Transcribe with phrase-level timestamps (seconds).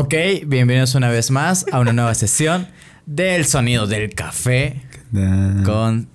[0.00, 0.14] Ok,
[0.46, 2.68] bienvenidos una vez más a una nueva sesión
[3.04, 4.80] del sonido del café
[5.64, 6.08] con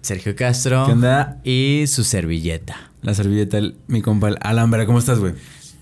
[0.00, 1.40] Sergio Castro ¿Qué onda?
[1.44, 2.90] y su servilleta.
[3.00, 4.86] La servilleta, el- mi compa, el.
[4.86, 5.34] ¿Cómo estás, güey?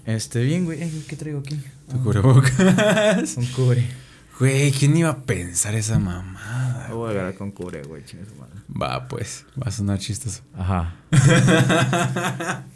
[0.05, 0.81] Este, bien, güey.
[1.09, 1.59] ¿Qué traigo aquí?
[1.91, 3.37] Tu cubrebocas.
[3.39, 3.87] Un cubre.
[4.39, 6.89] Güey, ¿quién iba a pensar esa mamada?
[6.91, 8.05] Lo voy a agarrar con cubre, güey.
[8.05, 8.53] chingue su madre.
[8.71, 10.43] Va, pues, va a sonar chistoso.
[10.55, 10.95] Ajá.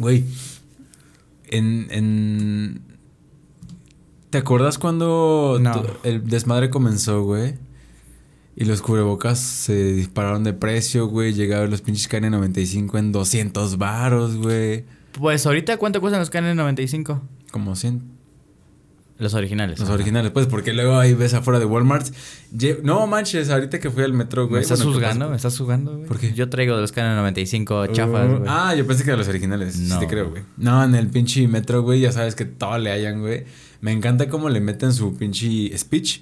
[0.00, 0.24] Güey,
[1.50, 2.82] en, en...
[4.30, 5.72] ¿Te acuerdas cuando No.
[5.82, 7.54] tu- el desmadre comenzó, güey?
[8.56, 11.32] Y los cubrebocas se dispararon de precio, güey.
[11.32, 14.84] Llegaron los pinches KN95 en 200 varos, güey.
[15.12, 17.20] Pues ahorita, ¿cuánto cuestan los KN95?
[17.52, 18.17] Como 100.
[19.18, 19.78] Los originales.
[19.80, 19.94] Los ajá.
[19.94, 22.06] originales, pues, porque luego ahí ves afuera de Walmart.
[22.84, 24.62] No manches, ahorita que fui al metro, ¿Me güey.
[24.62, 25.30] estás bueno, ¿qué juzgando?
[25.30, 26.06] ¿Me estás juzgando, güey?
[26.06, 26.32] ¿Por qué?
[26.34, 28.42] Yo traigo de los KN95 chafas, Uh, güey.
[28.46, 29.74] ah, yo pensé que de los originales.
[29.74, 29.98] Sí, No.
[29.98, 30.42] te creo, güey.
[30.56, 33.44] No, en el pinche metro, güey, ya sabes que todo le hayan, güey.
[33.80, 36.20] Me encanta cómo le meten su pinche speech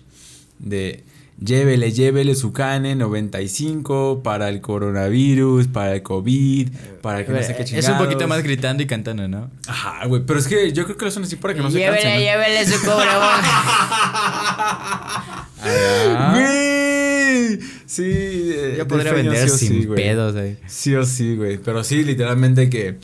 [0.58, 1.04] de
[1.40, 6.68] llévele, llévele su cane 95 para el coronavirus, para el COVID,
[7.02, 9.50] para que no sé qué es un poquito más gritando y cantando, ¿no?
[9.66, 11.78] Ajá, güey, pero es que yo creo que lo hacen así para que no se
[11.78, 12.14] llévele, cansen.
[12.14, 12.20] ¿no?
[12.20, 12.90] llévele su.
[15.68, 16.32] Ah.
[16.32, 17.58] Güey.
[17.86, 18.02] Sí.
[18.04, 20.56] eh, Yo podría vender sí sin sí, pedos, güey.
[20.66, 21.58] Sí o sí, güey.
[21.58, 22.96] Pero sí, literalmente que,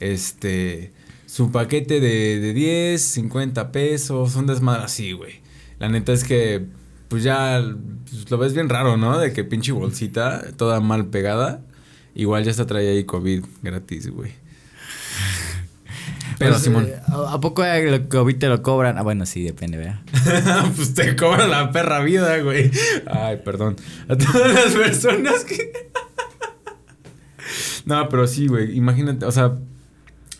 [0.00, 0.92] este,
[1.26, 5.40] su paquete de, de 10, 50 pesos, un desmadre así, güey.
[5.78, 6.64] La neta es que,
[7.08, 7.62] pues ya,
[8.08, 9.18] pues, lo ves bien raro, ¿no?
[9.18, 11.62] De que pinche bolsita, toda mal pegada.
[12.14, 14.32] Igual ya está trae ahí COVID gratis, güey.
[16.38, 16.84] Pero, Pues, Simón.
[16.86, 18.96] eh, ¿A a poco el COVID te lo cobran?
[18.98, 20.00] Ah, bueno, sí, depende, ¿verdad?
[20.76, 22.70] pues te cobran la perra vida, güey.
[23.06, 23.76] Ay, perdón.
[24.08, 25.72] A todas las personas que.
[27.86, 28.76] no, pero sí, güey.
[28.76, 29.56] Imagínate, o sea,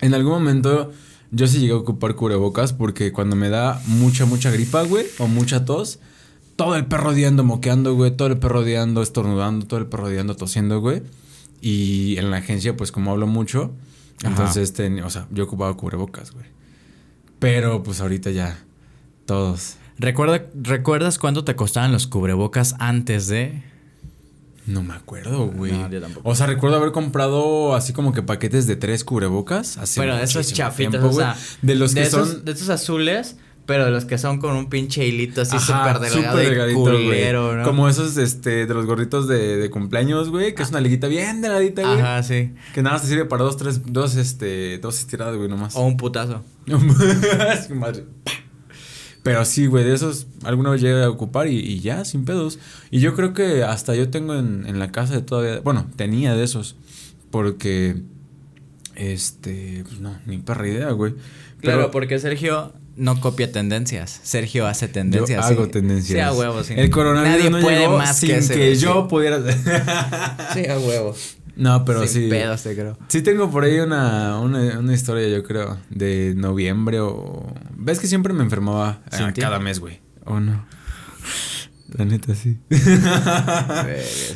[0.00, 0.92] en algún momento
[1.30, 5.26] yo sí llegué a ocupar cubrebocas porque cuando me da mucha, mucha gripa, güey, o
[5.26, 5.98] mucha tos,
[6.58, 10.34] todo el perro odiando, moqueando, güey, todo el perro odiando, estornudando, todo el perro odiando,
[10.34, 11.04] tosiendo, güey.
[11.60, 13.70] Y en la agencia, pues como hablo mucho,
[14.24, 14.30] Ajá.
[14.30, 16.46] entonces, ten- o sea, yo ocupaba cubrebocas, güey.
[17.38, 18.58] Pero pues ahorita ya,
[19.24, 19.76] todos.
[20.00, 23.62] Recuerda, ¿Recuerdas cuánto te costaban los cubrebocas antes de...?
[24.66, 25.70] No me acuerdo, güey.
[25.70, 26.28] No, yo tampoco.
[26.28, 29.78] O sea, recuerdo haber comprado así como que paquetes de tres cubrebocas.
[29.78, 31.44] Hace Bueno, de esos chafitos, tiempo, o sea, güey.
[31.62, 32.44] De los que esos, son.
[32.44, 33.36] De esos azules,
[33.68, 36.80] pero de los que son con un pinche hilito así súper delgado súper y delgadito,
[36.80, 37.54] culero.
[37.54, 37.64] ¿no?
[37.64, 40.54] Como esos este, de los gorritos de, de cumpleaños, güey.
[40.54, 42.00] Que es una liguita bien delgadita, güey.
[42.00, 42.54] Ajá, sí.
[42.72, 45.76] Que nada más te sirve para dos, tres, dos, este, dos estiradas, güey, nomás.
[45.76, 46.42] O un putazo.
[47.74, 48.06] Madre.
[49.22, 52.58] Pero sí, güey, de esos alguna vez llegué a ocupar y, y ya, sin pedos.
[52.90, 55.60] Y yo creo que hasta yo tengo en, en la casa de todavía.
[55.60, 56.76] Bueno, tenía de esos.
[57.30, 57.96] Porque.
[58.94, 59.84] Este.
[59.86, 61.12] Pues no, ni perra idea, güey.
[61.60, 64.20] Claro, Pero porque Sergio no copia tendencias.
[64.22, 65.44] Sergio hace yo tendencias.
[65.44, 65.70] hago sí.
[65.70, 66.18] tendencias.
[66.18, 66.74] Sí, a huevo, sí.
[66.76, 69.08] El coronavirus Nadie no puede llegó más sin que ese, yo sí.
[69.08, 69.38] pudiera.
[70.52, 71.14] Sí, a huevo.
[71.56, 72.28] no, pero Sin sí.
[72.28, 72.98] pedos, te creo.
[73.08, 77.54] Sí tengo por ahí una, una, una historia, yo creo, de noviembre o...
[77.76, 79.00] ¿Ves que siempre me enfermaba
[79.38, 80.00] cada mes, güey?
[80.24, 80.66] ¿O no?
[81.96, 82.58] La neta, sí.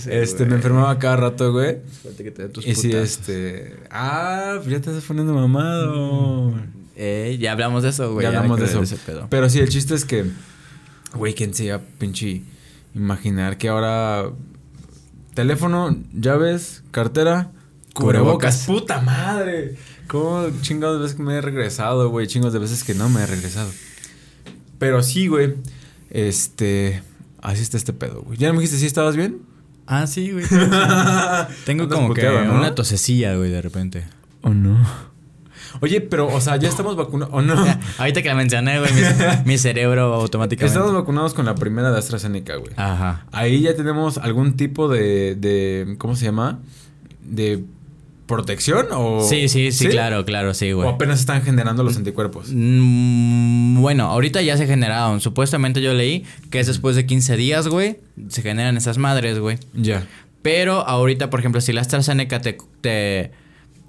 [0.08, 1.78] este, me enfermaba cada rato, güey.
[2.00, 3.76] Suerte que te dé tus Y sí, este...
[3.90, 6.54] Ah, ya te estás poniendo mamado.
[6.96, 8.24] Eh, ya hablamos de eso, güey.
[8.24, 8.82] ya hablamos de eso.
[9.28, 10.26] Pero sí, el chiste es que...
[11.14, 12.42] Güey, ¿quién se iba a pinche
[12.94, 14.30] imaginar que ahora...
[15.34, 17.52] Teléfono, llaves, cartera,
[17.94, 18.64] Cubrebocas.
[18.64, 18.66] cubrebocas.
[18.66, 19.76] ¡Puta madre!
[20.06, 22.26] ¿Cómo chingados de veces que me he regresado, güey?
[22.26, 23.70] Chingos de veces que no me he regresado.
[24.78, 25.54] Pero sí, güey.
[26.10, 27.02] Este...
[27.40, 28.38] Así está este pedo, güey.
[28.38, 29.42] ¿Ya no me dijiste si estabas bien?
[29.86, 30.44] Ah, sí, güey.
[31.64, 34.04] Tengo como que una tosecilla, güey, de repente.
[34.42, 34.78] ¿O no?
[35.80, 37.34] Oye, pero, o sea, ya estamos vacunados.
[37.34, 37.54] ¿O no?
[37.98, 39.00] Ahorita que la mencioné, güey, mi,
[39.52, 40.76] mi cerebro automáticamente.
[40.76, 42.72] Estamos vacunados con la primera de AstraZeneca, güey.
[42.76, 43.26] Ajá.
[43.32, 46.60] Ahí ya tenemos algún tipo de, de ¿cómo se llama?
[47.22, 47.64] De
[48.26, 50.88] protección o Sí, sí, sí, claro, claro, sí, O güey.
[50.88, 52.48] apenas están generando los anticuerpos.
[52.50, 55.20] Mm, bueno, ahorita ya se generaron.
[55.20, 57.98] Supuestamente yo leí que es después de 15 días, güey,
[58.28, 59.58] se generan esas madres, güey.
[59.74, 60.06] Ya.
[60.40, 63.32] Pero ahorita, por ejemplo, si la AstraZeneca te, te,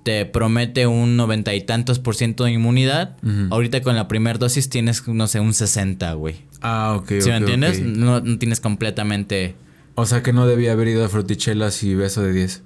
[0.04, 3.18] te promete un noventa y tantos por ciento de inmunidad,
[3.50, 6.36] ahorita con la primera dosis tienes, no sé, un 60, güey.
[6.62, 7.08] Ah, ok.
[7.20, 7.82] ¿Sí me ok, entiendes?
[7.82, 9.56] No, no tienes completamente...
[9.96, 12.64] O sea que no debía haber ido a frutichelas y beso de 10.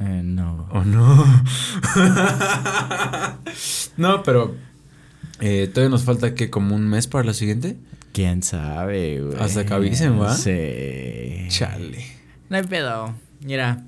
[0.00, 0.66] eh, no.
[0.72, 1.44] ¿O no?
[3.96, 4.54] no, pero
[5.40, 7.76] eh, todavía nos falta que como un mes para la siguiente.
[8.12, 9.38] ¿Quién sabe, güey?
[9.40, 10.34] Hasta que avisen, ¿va?
[10.34, 11.46] Sí.
[11.48, 12.04] Chale.
[12.48, 13.14] No hay pedo.
[13.44, 13.84] Mira,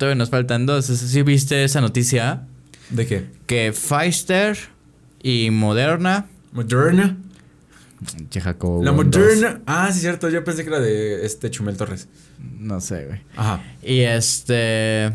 [0.00, 0.86] todavía nos faltan dos.
[0.86, 2.46] ¿Sí viste esa noticia?
[2.88, 3.26] ¿De qué?
[3.46, 4.56] Que Pfizer
[5.22, 6.26] y Moderna.
[6.52, 7.18] Moderna.
[8.30, 9.04] Che, Jacobo, La dos.
[9.04, 9.60] Moderna.
[9.66, 10.30] Ah, sí, cierto.
[10.30, 12.08] Yo pensé que era de este Chumel Torres.
[12.38, 13.20] No sé, güey.
[13.36, 13.62] Ajá.
[13.82, 15.12] Y este.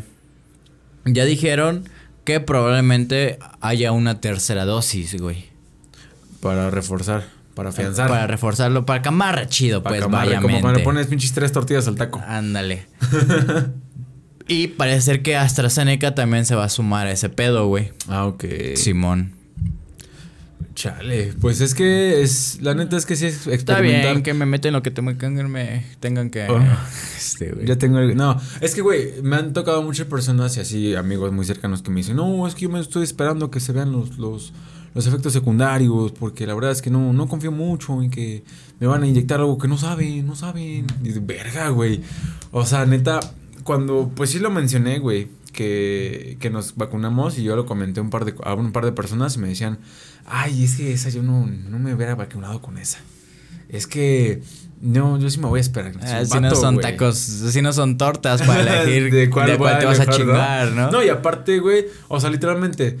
[1.04, 1.88] Ya dijeron
[2.22, 5.46] que probablemente haya una tercera dosis, güey.
[6.40, 7.24] Para reforzar,
[7.54, 8.08] para afianzar.
[8.08, 11.08] Para reforzarlo, para que amarre chido, Para pues, que amarre, vaya Como cuando le pones
[11.08, 12.22] pinches tres tortillas al taco.
[12.24, 12.86] Ándale.
[14.48, 17.90] y parece ser que AstraZeneca también se va a sumar a ese pedo, güey.
[18.08, 18.44] Ah, ok.
[18.74, 19.32] Simón.
[20.74, 21.32] Chale.
[21.40, 22.58] Pues es que es.
[22.60, 24.10] La neta es que sí es Está experimentar.
[24.12, 26.46] bien que me meten lo que me, me tengan que.
[26.48, 26.60] Oh.
[27.16, 27.66] Este, güey.
[27.66, 31.32] Ya tengo el- No, es que, güey, me han tocado muchas personas y así amigos
[31.32, 33.90] muy cercanos que me dicen, no, es que yo me estoy esperando que se vean
[33.90, 34.52] los, los,
[34.94, 38.44] los efectos secundarios, porque la verdad es que no, no confío mucho en que
[38.78, 40.86] me van a inyectar algo que no saben, no saben.
[41.02, 42.00] Y de verga, güey.
[42.52, 43.18] O sea, neta,
[43.66, 48.02] cuando, pues sí lo mencioné, güey, que, que nos vacunamos y yo lo comenté a
[48.02, 49.78] un par de, a un par de personas y me decían,
[50.24, 52.98] ay, es que esa yo no, no me hubiera vacunado con esa.
[53.68, 54.42] Es que,
[54.80, 55.92] no, yo sí me voy a esperar.
[56.00, 60.00] Ah, si no son tacos, si no son tortas para elegir de cuál, te vas
[60.00, 60.90] a chingar, ¿no?
[60.90, 62.98] No, y aparte, güey, o sea, literalmente,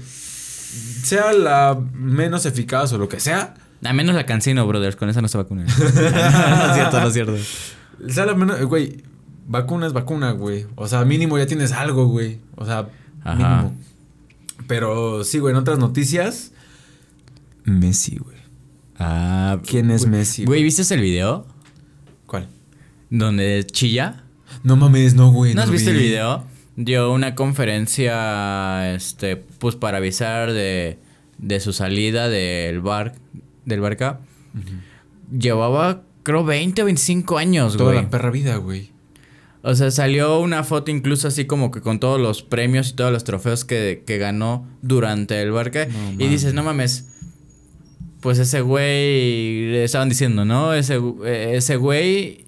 [1.04, 3.54] sea la menos eficaz o lo que sea,
[3.84, 5.66] A menos la cancino, brothers, con esa no se vacunan.
[5.78, 7.36] no es cierto, no es cierto.
[8.08, 9.04] sea la menos, güey,
[9.46, 10.66] vacuna es vacuna, güey.
[10.76, 12.38] O sea, mínimo ya tienes algo, güey.
[12.56, 12.88] O sea,
[13.24, 13.36] Ajá.
[13.62, 13.76] mínimo.
[14.66, 16.52] Pero sí, güey, en otras noticias,
[17.64, 18.36] Messi, güey.
[18.98, 20.12] Ah, ¿Quién es güey.
[20.18, 20.44] Messi?
[20.44, 21.46] Güey, ¿viste el video?
[22.26, 22.48] ¿Cuál?
[23.10, 24.24] Donde chilla.
[24.62, 25.54] No mames, no, güey.
[25.54, 26.04] ¿No has visto el vi.
[26.04, 26.44] video?
[26.76, 30.98] Dio una conferencia, este, pues para avisar de,
[31.38, 33.14] de su salida del bar,
[33.64, 34.20] del barca.
[35.36, 38.04] Llevaba, creo, 20 o 25 años, Toda güey.
[38.04, 38.92] la perra vida, güey.
[39.68, 43.10] O sea, salió una foto incluso así como que con todos los premios y todos
[43.12, 45.86] los trofeos que, que ganó durante el barca.
[45.86, 47.08] No y dices, no mames.
[48.20, 50.72] Pues ese güey, le estaban diciendo, ¿no?
[50.74, 52.44] Ese, ese güey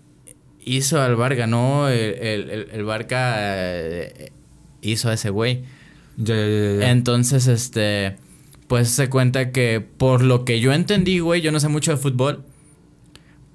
[0.64, 1.88] hizo al Barca, ¿no?
[1.88, 4.32] El, el, el- Barca eh,
[4.82, 5.62] hizo a ese güey.
[6.16, 6.90] Ya, ya, ya, ya.
[6.90, 8.16] Entonces, este,
[8.66, 11.96] pues se cuenta que por lo que yo entendí, güey, yo no sé mucho de
[11.96, 12.44] fútbol,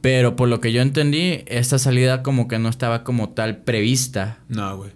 [0.03, 4.39] pero por lo que yo entendí, esta salida como que no estaba como tal prevista.
[4.49, 4.91] No, güey.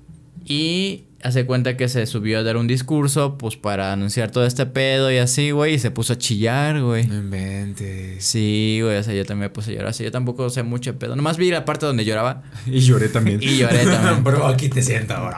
[0.45, 4.65] Y hace cuenta que se subió a dar un discurso, pues para anunciar todo este
[4.65, 7.07] pedo y así, güey, y se puso a chillar, güey.
[7.07, 8.23] No inventes.
[8.25, 10.91] Sí, güey, o sea, yo también me puse a llorar, así yo tampoco sé mucho
[10.91, 11.15] de pedo.
[11.15, 12.43] Nomás vi la parte donde lloraba.
[12.65, 13.41] Y lloré también.
[13.41, 14.23] Y lloré también.
[14.25, 15.37] Bro, aquí te siento, bro.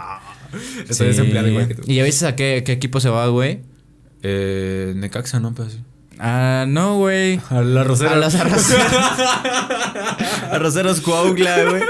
[0.81, 1.03] Estoy Sí.
[1.05, 1.83] desempleado igual que tú.
[1.85, 3.59] ¿Y ya viste a qué, qué equipo se va, güey?
[4.23, 5.53] Eh, Necaxa, ¿no?
[5.53, 5.77] Pero sí.
[6.19, 7.39] Ah, no, güey.
[7.49, 8.11] A la Rosera.
[8.13, 8.85] A los arroceros.
[10.51, 11.81] arroceros Coahuila, güey.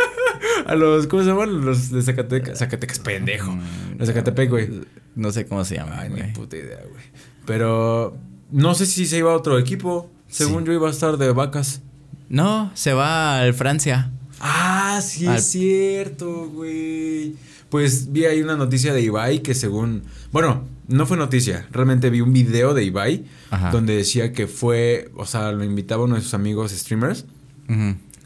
[0.68, 1.66] A los, ¿cómo se llaman?
[1.66, 2.60] Los de Zacatecas.
[2.60, 3.58] Zacatecas, pendejo.
[3.98, 4.70] Los de Zacatepec, güey.
[5.16, 6.24] No sé cómo se llama, Ay, güey.
[6.24, 7.04] ni puta idea, güey.
[7.46, 8.16] Pero
[8.52, 10.10] no sé si se iba a otro equipo.
[10.28, 10.68] Según Sí.
[10.68, 11.82] yo iba a estar de vacas.
[12.30, 14.12] No, se va al Francia.
[14.40, 17.34] Ah, sí Al- es cierto, güey.
[17.70, 20.04] Pues vi ahí una noticia de Ibai que según...
[20.32, 21.68] Bueno, no fue noticia.
[21.72, 23.72] Realmente vi un video de Ibai Ajá.
[23.72, 25.12] donde decía que fue...
[25.16, 27.26] O sea, lo invitaba uno de sus amigos streamers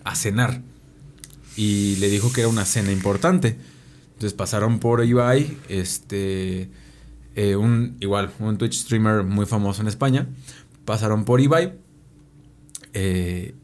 [0.03, 0.61] a cenar.
[1.57, 3.57] Y le dijo que era una cena importante.
[4.13, 6.69] Entonces pasaron por Ibai, este,
[7.35, 10.27] eh, un, igual, un Twitch streamer muy famoso en España.
[10.85, 11.73] Pasaron por Ibai.
[12.93, 13.55] Eh,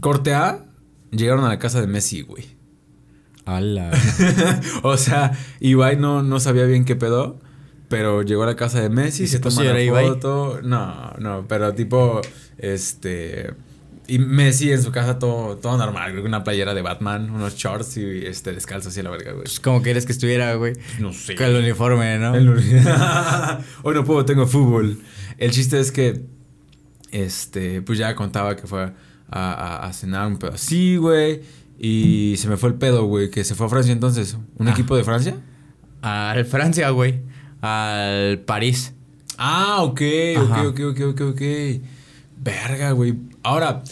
[0.00, 0.66] corte A,
[1.12, 2.44] llegaron a la casa de Messi, güey.
[3.44, 3.92] Ala.
[4.82, 7.38] o sea, Ibai no, no sabía bien qué pedo.
[7.92, 10.02] Pero llegó a la casa de Messi, ¿Y se se puso toma a la llorar
[10.04, 10.14] Ibai?
[10.14, 10.60] foto.
[10.62, 12.20] No, no, pero tipo,
[12.58, 13.52] este...
[14.08, 17.98] Y Messi en su casa todo, todo normal, güey, una playera de Batman, unos shorts
[17.98, 19.44] y este descalzo así a la verga, güey.
[19.44, 20.72] Pues, ¿Cómo quieres que estuviera, güey?
[20.98, 21.34] No sé.
[21.36, 22.34] Con el uniforme, ¿no?
[22.34, 22.48] El-
[23.84, 24.98] Hoy no puedo, tengo fútbol.
[25.38, 26.24] El chiste es que,
[27.10, 28.92] este, pues ya contaba que fue a,
[29.30, 31.42] a- a cenar un pedo así, güey.
[31.78, 34.36] Y se me fue el pedo, güey, que se fue a Francia entonces.
[34.56, 34.72] ¿Un Ah.
[34.72, 35.36] equipo de Francia?
[36.00, 37.20] Al Francia, güey.
[37.62, 38.92] Al París.
[39.38, 40.00] Ah, ok,
[40.36, 40.68] Ajá.
[40.68, 41.42] ok, ok, ok, ok.
[42.38, 43.14] Verga, güey.
[43.42, 43.82] Ahora,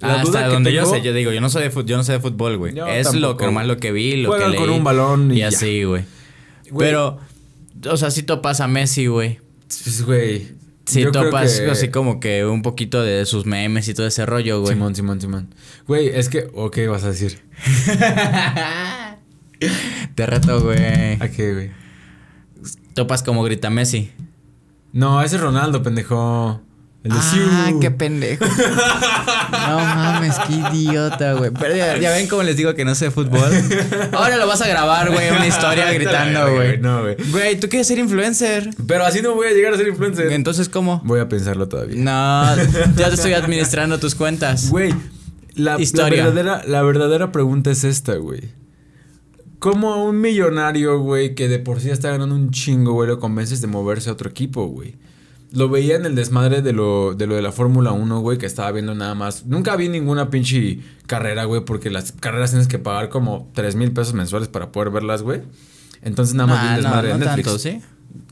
[0.00, 2.04] la duda Hasta donde yo sé, yo digo, yo no soy de fútbol, yo no
[2.04, 2.74] sé de fútbol, güey.
[2.88, 5.48] Es lo que nomás lo que vi, lo Juegan que con un balón y ya.
[5.48, 6.04] así, güey.
[6.76, 7.18] Pero,
[7.88, 9.38] o sea, si topas a Messi, güey.
[9.68, 10.48] Pues, güey.
[10.86, 14.60] Si topas que- así como que un poquito de sus memes y todo ese rollo,
[14.60, 14.74] güey.
[14.74, 15.54] Simón, Simón, Simón.
[15.86, 17.38] Güey, es que, ¿o qué vas a decir?
[20.14, 21.14] Te reto, güey.
[21.20, 21.70] ¿A qué, güey?
[22.94, 24.10] Topas como grita Messi.
[24.92, 26.60] No, ese es Ronaldo, pendejo.
[27.02, 28.44] El Ah, qué pendejo.
[28.44, 31.50] No mames, qué idiota, güey.
[31.50, 33.50] Pero ya, ya ven cómo les digo que no sé fútbol.
[34.12, 36.76] Ahora lo vas a grabar, güey, una historia gritando, güey.
[36.78, 37.16] No, güey.
[37.30, 38.68] Güey, tú quieres ser influencer.
[38.86, 40.30] Pero así no voy a llegar a ser influencer.
[40.32, 41.00] Entonces, ¿cómo?
[41.04, 41.96] Voy a pensarlo todavía.
[41.96, 42.56] No,
[42.96, 44.68] ya te estoy administrando tus cuentas.
[44.68, 44.94] Güey,
[45.54, 46.24] la, la Historia.
[46.26, 48.42] verdadera, la verdadera pregunta es esta, güey.
[49.60, 53.20] ¿Cómo a un millonario, güey, que de por sí está ganando un chingo, güey, lo
[53.20, 54.96] convences de moverse a otro equipo, güey?
[55.52, 58.46] Lo veía en el desmadre de lo de, lo de la Fórmula 1, güey, que
[58.46, 59.46] estaba viendo nada más.
[59.46, 63.92] Nunca vi ninguna pinche carrera, güey, porque las carreras tienes que pagar como 3 mil
[63.92, 65.42] pesos mensuales para poder verlas, güey.
[66.02, 67.44] Entonces nada más vi Ah, el no, desmadre no de Netflix.
[67.46, 67.80] tanto, ¿sí?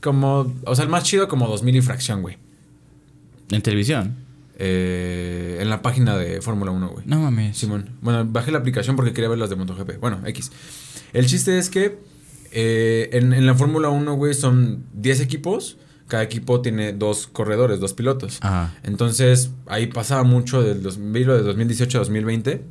[0.01, 2.37] Como, o sea, el más chido como 2 mil y fracción, güey.
[3.51, 4.15] En televisión.
[4.61, 7.05] Eh, en la página de Fórmula 1, güey.
[7.05, 7.57] No mames.
[7.57, 7.89] Simón.
[8.01, 9.99] Bueno, bajé la aplicación porque quería ver las de MotoGP.
[9.99, 10.51] Bueno, X.
[11.13, 11.99] El chiste es que
[12.51, 15.77] eh, en, en la Fórmula 1, güey, son 10 equipos.
[16.07, 18.39] Cada equipo tiene dos corredores, dos pilotos.
[18.41, 18.73] Ajá.
[18.83, 22.63] Entonces, ahí pasaba mucho del 2000, de 2018 a 2020.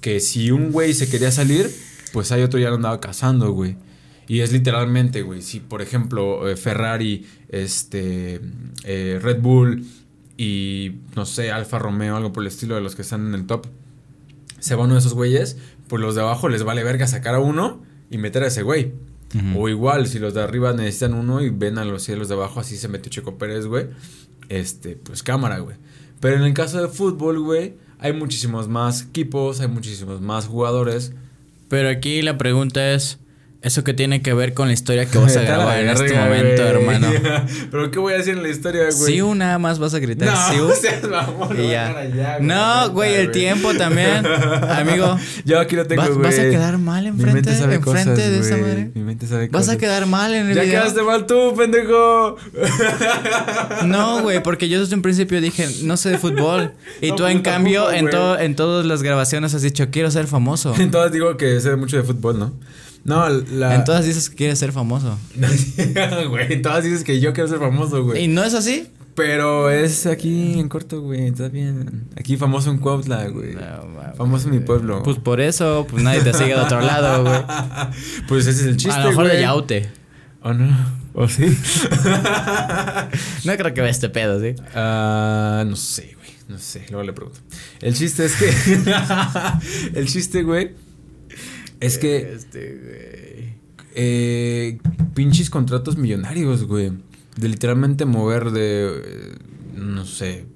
[0.00, 1.70] Que si un güey se quería salir,
[2.12, 3.76] pues hay otro ya lo andaba cazando, güey.
[4.28, 5.42] Y es literalmente, güey.
[5.42, 8.40] Si, por ejemplo, eh, Ferrari, este,
[8.84, 9.86] eh, Red Bull
[10.36, 13.46] y, no sé, Alfa Romeo, algo por el estilo de los que están en el
[13.46, 13.66] top,
[14.58, 17.40] se va uno de esos güeyes, pues los de abajo les vale verga sacar a
[17.40, 18.92] uno y meter a ese güey.
[19.54, 22.60] O igual, si los de arriba necesitan uno y ven a los cielos de abajo,
[22.60, 23.88] así se metió Checo Pérez, güey.
[24.48, 25.76] Este, pues cámara, güey.
[26.20, 31.12] Pero en el caso de fútbol, güey, hay muchísimos más equipos, hay muchísimos más jugadores.
[31.68, 33.18] Pero aquí la pregunta es,
[33.66, 36.62] ¿eso qué tiene que ver con la historia que vas a grabar en este momento,
[36.62, 36.68] güey.
[36.68, 37.08] hermano?
[37.70, 39.12] Pero ¿qué voy a decir en la historia, güey?
[39.14, 40.28] Sí, nada más vas a gritar.
[40.28, 41.88] No, sí, o sea, vamos, y ya.
[41.98, 44.24] allá, no, güey, el tiempo también,
[44.70, 45.18] amigo.
[45.44, 46.22] Yo aquí lo tengo, ¿Vas, güey.
[46.22, 48.62] vas a quedar mal enfrente, enfrente cosas, de esa güey.
[48.62, 48.90] madre?
[48.94, 49.76] Mi mente sabe Vas a cosas.
[49.78, 50.80] quedar mal en el Ya video.
[50.82, 52.36] quedaste mal tú, pendejo.
[53.86, 56.72] No, güey, porque yo desde un principio dije, no sé de fútbol.
[57.00, 58.10] Y No, tú, en pues, cambio, en, güey.
[58.12, 60.74] todo, en todas las grabaciones has dicho, quiero ser famoso.
[60.78, 62.52] Entonces digo que sé mucho de fútbol, ¿no?
[63.06, 63.74] No, la.
[63.76, 65.16] En todas dices que quieres ser famoso.
[66.28, 68.28] Güey, en todas dices que yo quiero ser famoso, ¿Y güey.
[68.28, 68.88] no es así?
[69.14, 71.28] Pero es aquí en corto, güey.
[71.28, 72.08] Está bien.
[72.18, 73.54] Aquí famoso en Cuautla, güey.
[73.54, 74.14] No.
[74.16, 75.02] Famoso en mi pueblo.
[75.02, 77.40] Pues por eso, pues nadie te sigue de otro lado, güey.
[78.28, 79.42] Pues ese es el chiste, a lo mejor de güey.
[79.42, 79.88] Yaute.
[80.42, 80.76] ¿O no?
[81.14, 81.46] ¿O sí?
[83.44, 84.54] No creo que vea este pedo, ¿sí?
[84.74, 86.30] Ah, no sé, güey.
[86.48, 86.84] No sé.
[86.90, 87.40] Luego le pregunto.
[87.80, 88.52] El chiste es que.
[89.94, 90.72] el chiste, güey.
[91.80, 92.32] Es que.
[92.34, 93.54] Este, güey.
[93.94, 94.78] eh,
[95.14, 96.92] pinches contratos millonarios, güey.
[97.36, 99.02] De literalmente mover de.
[99.04, 99.34] eh,
[99.74, 100.46] no sé.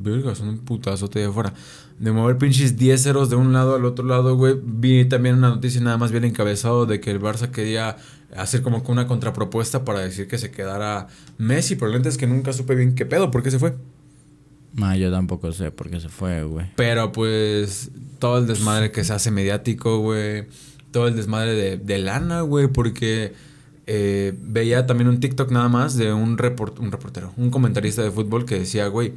[0.00, 1.52] Verga, son un putazote de afuera.
[1.98, 4.54] De mover pinches 10 ceros de un lado al otro lado, güey.
[4.62, 7.96] Vi también una noticia nada más bien encabezado de que el Barça quería
[8.36, 11.08] hacer como que una contrapropuesta para decir que se quedara
[11.38, 11.74] Messi.
[11.74, 13.74] Pero neta es que nunca supe bien qué pedo, por qué se fue.
[14.78, 16.66] No, yo tampoco sé por qué se fue, güey.
[16.76, 20.46] Pero pues todo el desmadre que se hace mediático, güey.
[20.90, 22.68] Todo el desmadre de, de lana, güey.
[22.68, 23.34] Porque
[23.90, 28.10] eh, veía también un TikTok nada más de un, report, un reportero, un comentarista de
[28.10, 29.14] fútbol que decía, güey,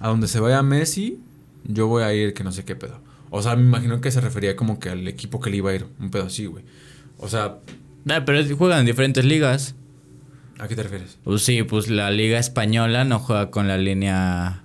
[0.00, 1.20] a donde se vaya Messi,
[1.62, 3.00] yo voy a ir que no sé qué pedo.
[3.30, 5.74] O sea, me imagino que se refería como que al equipo que le iba a
[5.76, 6.64] ir, un pedo así, güey.
[7.18, 7.58] O sea,
[8.26, 9.76] pero juegan en diferentes ligas.
[10.58, 11.18] ¿a qué te refieres?
[11.22, 14.64] Pues sí, pues la liga española no juega con la línea...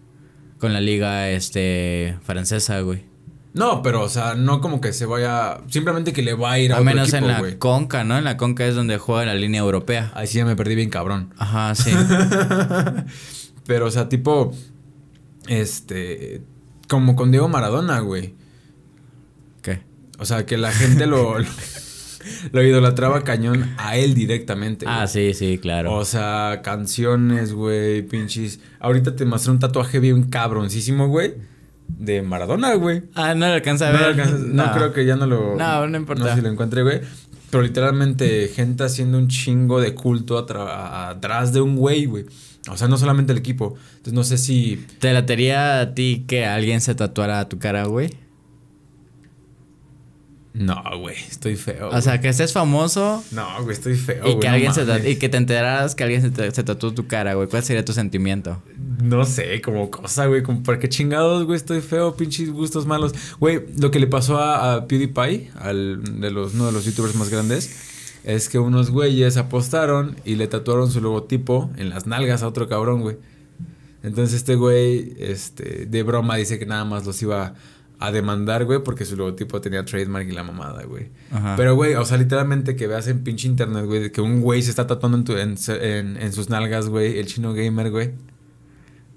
[0.64, 2.18] Con la liga, este...
[2.24, 3.04] Francesa, güey.
[3.54, 5.58] No, pero, o sea, no como que se vaya.
[5.68, 7.58] Simplemente que le va a ir a Al otro menos equipo, en la güey.
[7.58, 8.18] Conca, ¿no?
[8.18, 10.14] En la Conca es donde juega la línea europea.
[10.16, 11.34] Ahí sí ya me perdí bien cabrón.
[11.38, 11.92] Ajá, sí.
[13.68, 14.54] Pero, o sea, tipo.
[15.50, 16.44] Este.
[16.88, 18.34] Como con Diego Maradona, güey.
[19.64, 19.82] ¿Qué?
[20.18, 21.36] O sea, que la gente lo.
[22.52, 24.86] lo idolatraba cañón a él directamente.
[24.88, 25.94] Ah, sí, sí, claro.
[25.94, 28.60] O sea, canciones, güey, pinches.
[28.80, 31.34] Ahorita te mostré un tatuaje bien cabroncísimo, güey.
[31.88, 33.04] De Maradona, güey.
[33.14, 34.08] Ah, no lo alcanza a No, ver.
[34.16, 35.56] alcanzas- no creo que ya no lo.
[35.56, 36.24] No, no importa.
[36.24, 37.02] No sé si lo encuentre, güey.
[37.50, 42.26] Pero literalmente, gente haciendo un chingo de culto a- atrás de un güey, güey.
[42.70, 43.76] O sea, no solamente el equipo.
[43.98, 44.86] Entonces, no sé si.
[45.00, 48.10] ¿Te latería a ti que alguien se tatuara tu cara, güey?
[50.54, 51.90] No, güey, estoy feo.
[51.90, 54.18] O sea, que estés famoso No, güey, estoy feo.
[54.20, 56.64] y güey, que no alguien se y que te enteraras que alguien se, te- se
[56.64, 57.48] tatuó tu cara, güey.
[57.48, 58.62] ¿Cuál sería tu sentimiento?
[59.02, 60.44] No sé, como cosa, güey.
[60.44, 61.58] Como, ¿Por qué chingados, güey?
[61.58, 63.14] Estoy feo, pinches gustos malos.
[63.40, 67.16] Güey, lo que le pasó a, a PewDiePie, al, de los, uno de los youtubers
[67.16, 67.90] más grandes,
[68.24, 72.70] es que unos güeyes apostaron y le tatuaron su logotipo en las nalgas a otro
[72.70, 73.18] cabrón, güey.
[74.04, 77.56] Entonces este güey, este, de broma dice que nada más los iba
[78.00, 81.10] a demandar, güey, porque su logotipo tenía trademark y la mamada, güey.
[81.56, 84.70] Pero, güey, o sea, literalmente que veas en pinche internet, güey, que un güey se
[84.72, 88.12] está tatuando en, tu- en, en- en sus nalgas, güey, el chino gamer, güey.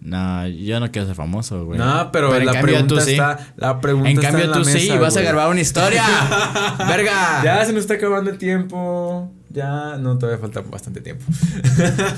[0.00, 1.78] No, yo no quiero ser famoso, güey.
[1.80, 3.12] No, pero, en la cambio pregunta tú sí.
[3.12, 3.38] está.
[3.56, 6.04] La pregunta En está cambio la tú sí, vas a grabar una historia.
[6.88, 7.40] ¡Verga!
[7.42, 9.32] Ya se nos está acabando el tiempo.
[9.50, 11.24] Ya, no, todavía falta bastante tiempo.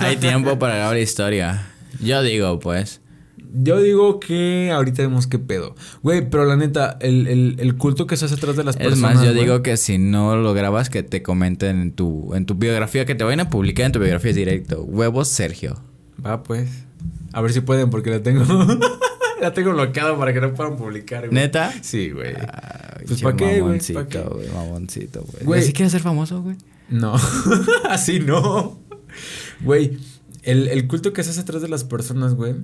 [0.01, 1.67] Hay tiempo para grabar historia.
[2.01, 3.01] Yo digo, pues.
[3.53, 5.75] Yo digo que ahorita vemos qué pedo.
[6.03, 8.83] Güey, pero la neta, el, el, el culto que se hace atrás de las Es
[8.83, 9.15] personas.
[9.17, 12.45] más, yo güey, digo que si no lo grabas, que te comenten en tu, en
[12.47, 14.83] tu biografía, que te vayan a publicar en tu biografía directo.
[14.83, 15.81] Huevos Sergio.
[16.25, 16.69] Va, pues.
[17.33, 18.45] A ver si pueden, porque la tengo.
[19.41, 21.33] la tengo bloqueada para que no puedan publicar, güey.
[21.35, 21.73] ¿Neta?
[21.83, 22.35] Sí, güey.
[22.37, 23.61] Ay, Pues, che, ¿pa' qué, güey?
[23.63, 24.19] mamoncito, ¿Pa' qué?
[24.21, 25.45] güey, mamoncito, güey.
[25.45, 25.61] Güey.
[25.61, 26.57] ¿Así quieres ser famoso, güey?
[26.91, 27.15] No,
[27.89, 28.79] así no.
[29.61, 29.99] Güey,
[30.43, 32.55] el, el culto que se hace atrás de las personas, güey,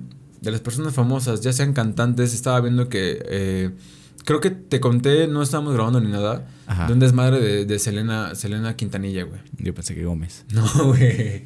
[0.45, 3.71] de las personas famosas, ya sean cantantes, estaba viendo que, eh,
[4.23, 6.87] creo que te conté, no estábamos grabando ni nada, Ajá.
[6.87, 9.41] de un desmadre de, de Selena, Selena Quintanilla, güey.
[9.57, 10.45] Yo pensé que Gómez.
[10.53, 11.43] No, güey.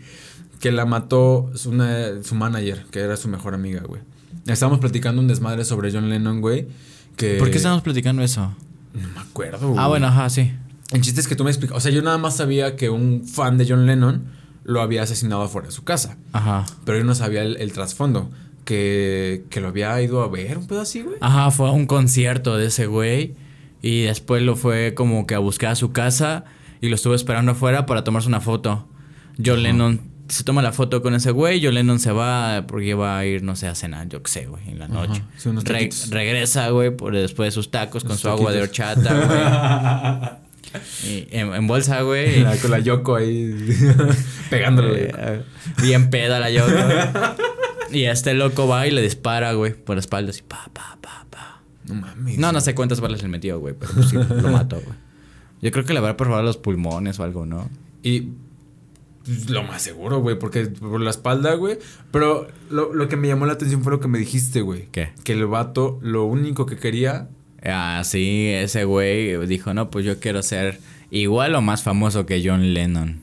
[0.60, 4.01] Que la mató su, una- su manager, que era su mejor amiga, güey.
[4.46, 6.68] Estábamos platicando un desmadre sobre John Lennon, güey.
[7.15, 7.38] Que...
[7.38, 8.53] ¿Por qué estamos platicando eso?
[8.94, 9.79] No me acuerdo, güey.
[9.79, 10.51] Ah, bueno, ajá, sí.
[10.91, 11.77] El chiste es que tú me explicas.
[11.77, 14.24] O sea, yo nada más sabía que un fan de John Lennon
[14.63, 16.18] lo había asesinado afuera de su casa.
[16.34, 16.65] Ajá.
[16.86, 18.29] Pero yo no sabía el, el trasfondo.
[18.70, 21.16] Que, que lo había ido a ver un pedo así, güey.
[21.22, 23.34] Ajá, fue a un concierto de ese güey.
[23.82, 26.44] Y después lo fue como que a buscar a su casa.
[26.80, 28.88] Y lo estuvo esperando afuera para tomarse una foto.
[29.44, 31.60] John Lennon se toma la foto con ese güey.
[31.66, 34.46] John Lennon se va porque va a ir, no sé, a cenar, yo qué sé,
[34.46, 35.24] güey, en la noche.
[35.38, 36.10] sí, unos Re- taquitos.
[36.12, 40.40] regresa, güey, por después de sus tacos con su agua de horchata,
[40.72, 40.80] güey.
[41.32, 42.44] en, en bolsa, güey.
[42.62, 43.56] Con la Yoko ahí
[44.52, 45.12] pegándole.
[45.18, 45.42] Eh,
[45.82, 46.64] bien peda la yo.
[47.91, 51.25] Y este loco va y le dispara, güey, por la espalda así, pa, pa, pa,
[51.29, 51.62] pa.
[51.88, 52.38] No mames.
[52.38, 54.98] No, no sé cuántas balas le metió, güey, pero pues sí, lo mató, güey.
[55.62, 57.69] Yo creo que le habrá perforado los pulmones o algo, ¿no?
[58.01, 58.29] Y
[59.25, 61.77] pues, lo más seguro, güey, porque por la espalda, güey.
[62.12, 64.88] Pero lo, lo que me llamó la atención fue lo que me dijiste, güey.
[64.91, 65.10] ¿Qué?
[65.24, 67.29] Que el vato lo único que quería.
[67.63, 70.79] Ah, sí, ese güey dijo, no, pues yo quiero ser
[71.12, 73.22] igual o más famoso que John Lennon.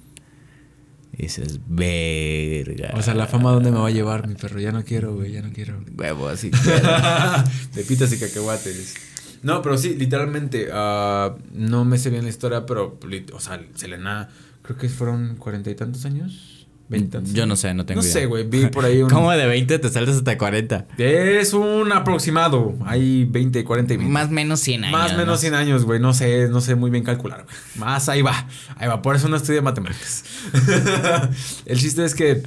[1.19, 2.93] Y dices, verga.
[2.95, 4.61] O sea, la fama, ¿dónde me va a llevar, mi perro?
[4.61, 5.83] Ya no quiero, güey, ya no quiero.
[5.97, 6.51] Huevo, así.
[7.75, 8.95] de pitas y cacahuates.
[9.43, 12.99] No, pero sí, literalmente, ah, no me sé bien la historia, pero,
[13.33, 14.29] o sea, Selena,
[14.63, 16.56] creo que fueron cuarenta y tantos años.
[16.89, 17.33] Veintitantos.
[17.33, 18.13] Yo no sé, no tengo No idea.
[18.13, 19.11] sé, güey, vi por ahí un...
[19.11, 20.87] ¿Cómo de 20 te saltas hasta 40?
[20.99, 22.77] Es un aproximado.
[22.85, 24.13] Hay 20, 40 y 20.
[24.13, 24.93] Más o menos 100 años.
[24.99, 25.37] Más o menos ¿no?
[25.37, 25.99] 100 años, güey.
[25.99, 27.57] No sé, no sé muy bien calcular, güey.
[27.77, 28.47] Más ahí va.
[28.77, 29.03] Ahí va.
[29.03, 30.25] Por eso no estudié matemáticas.
[31.67, 32.43] El chiste es que.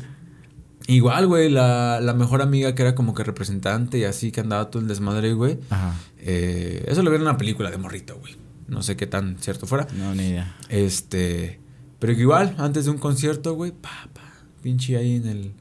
[0.87, 4.71] Igual, güey, la, la mejor amiga que era como que representante y así que andaba
[4.71, 5.59] todo el desmadre, güey.
[5.69, 5.93] Ajá.
[6.17, 8.35] eh, eso lo vi en una película de morrito, güey.
[8.67, 9.85] No sé qué tan cierto fuera.
[9.95, 10.55] No, ni idea.
[10.69, 11.59] Este.
[11.99, 14.21] Pero que igual, antes de un concierto, güey, pa, pa,
[14.61, 15.51] pinche ahí en el,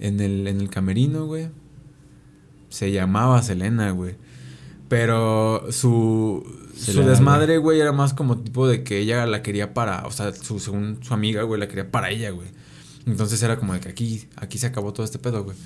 [0.00, 1.48] en el, en el camerino, güey.
[2.68, 4.14] Se llamaba Selena, güey.
[4.88, 10.06] Pero su, su desmadre, güey, era más como tipo de que ella la quería para,
[10.06, 12.48] o sea, su, según su amiga, güey, la quería para ella, güey.
[13.06, 15.56] Entonces era como de que aquí, aquí se acabó todo este pedo, güey.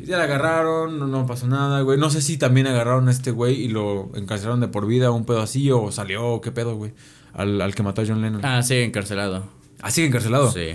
[0.00, 1.98] Y ya la agarraron, no, no pasó nada, güey.
[1.98, 5.24] No sé si también agarraron a este güey y lo encarcelaron de por vida, un
[5.24, 6.92] pedo así, o salió, o qué pedo, güey.
[7.34, 8.44] Al, al que mató a John Lennon.
[8.44, 9.44] Ah, sí, encarcelado.
[9.82, 10.50] ¿Ah, sigue encarcelado?
[10.50, 10.70] Sí.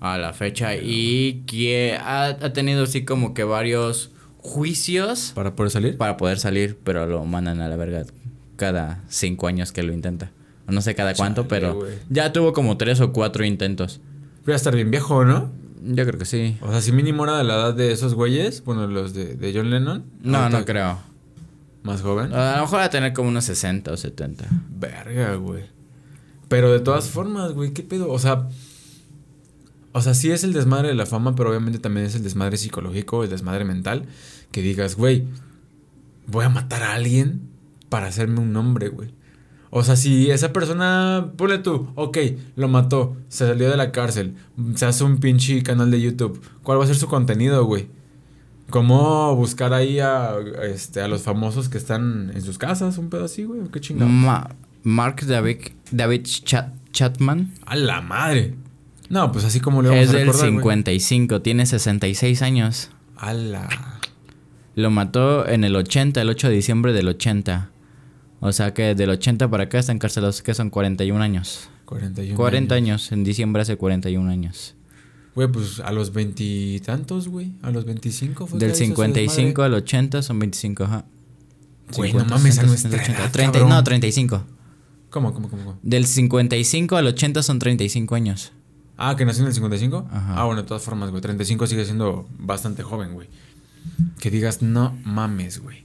[0.00, 0.76] A la fecha.
[0.76, 5.96] Y que ha, ha tenido así como que varios juicios ¿Para poder salir?
[5.96, 8.04] para poder salir, pero lo mandan a la verga
[8.56, 10.30] cada cinco años que lo intenta.
[10.68, 14.00] No sé cada cuánto, Chale, pero ya tuvo como tres o cuatro intentos.
[14.44, 15.50] Voy a estar bien viejo, ¿no?
[15.82, 16.56] Yo creo que sí.
[16.62, 19.52] O sea, si mínimo era de la edad de esos güeyes, bueno, los de, de
[19.54, 20.04] John Lennon.
[20.22, 20.98] No, no creo.
[21.82, 22.32] Más joven.
[22.32, 24.46] A lo mejor va a tener como unos 60 o 70.
[24.78, 25.64] Verga, güey.
[26.48, 28.10] Pero de todas formas, güey, ¿qué pedo?
[28.10, 28.48] O sea,
[29.94, 32.58] o sea, sí es el desmadre de la fama, pero obviamente también es el desmadre
[32.58, 34.04] psicológico, el desmadre mental.
[34.50, 35.24] Que digas, güey,
[36.26, 37.40] voy a matar a alguien
[37.88, 39.14] para hacerme un nombre, güey.
[39.70, 42.18] O sea, si esa persona, ponle tú, ok,
[42.54, 44.34] lo mató, se salió de la cárcel,
[44.76, 47.88] se hace un pinche canal de YouTube, ¿cuál va a ser su contenido, güey?
[48.70, 52.98] ¿Cómo buscar ahí a, este, a los famosos que están en sus casas?
[52.98, 53.60] Un pedo así, güey.
[53.72, 54.10] ¿Qué chingado?
[54.10, 54.50] Ma-
[54.84, 55.58] Mark David,
[55.90, 58.54] David Chat- Chatman A la madre.
[59.08, 60.58] No, pues así como le vamos es a del recordar, güey.
[60.60, 62.90] 55, tiene 66 años.
[63.16, 63.68] A la...
[64.76, 67.70] Lo mató en el 80, el 8 de diciembre del 80.
[68.40, 71.68] O sea que del 80 para acá está encarcelados, que son 41 años.
[71.84, 74.74] 41 40 años, en diciembre hace 41 años.
[75.34, 77.52] Güey, pues a los veintitantos, güey.
[77.62, 79.66] A los 25 fue Del hizo su 55 desmadre.
[79.66, 81.04] al 80 son 25, ajá.
[81.96, 83.68] Güey, no 50, mames, a 60, nuestra 70, edad, 30, cabrón.
[83.70, 84.44] no, 35.
[85.10, 85.78] ¿Cómo, cómo, cómo, cómo?
[85.82, 88.52] Del 55 al 80 son 35 años.
[88.96, 90.08] Ah, que nació en el 55.
[90.10, 90.34] Ajá.
[90.36, 91.20] Ah, bueno, de todas formas, güey.
[91.20, 93.28] 35 sigue siendo bastante joven, güey.
[94.18, 95.84] que digas, no mames, güey.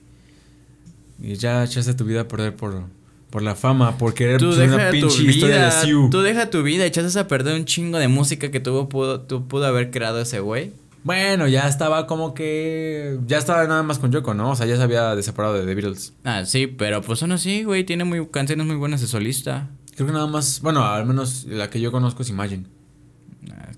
[1.22, 2.84] Y ya echaste tu vida a perder por,
[3.30, 6.10] por la fama, por querer Tú una deja tu pinche historia de vida, Siu.
[6.10, 9.48] tú deja tu vida, echaste a perder un chingo de música que tuvo, pudo, tú
[9.48, 10.72] pudo haber creado ese güey.
[11.04, 13.18] Bueno, ya estaba como que.
[13.26, 14.52] Ya estaba nada más con Yoko, ¿no?
[14.52, 16.14] O sea, ya se había separado de The Beatles.
[16.24, 19.70] Ah, sí, pero pues aún así, güey, tiene muy, canciones muy buenas de solista.
[19.96, 20.62] Creo que nada más.
[20.62, 22.66] Bueno, al menos la que yo conozco es Imagine.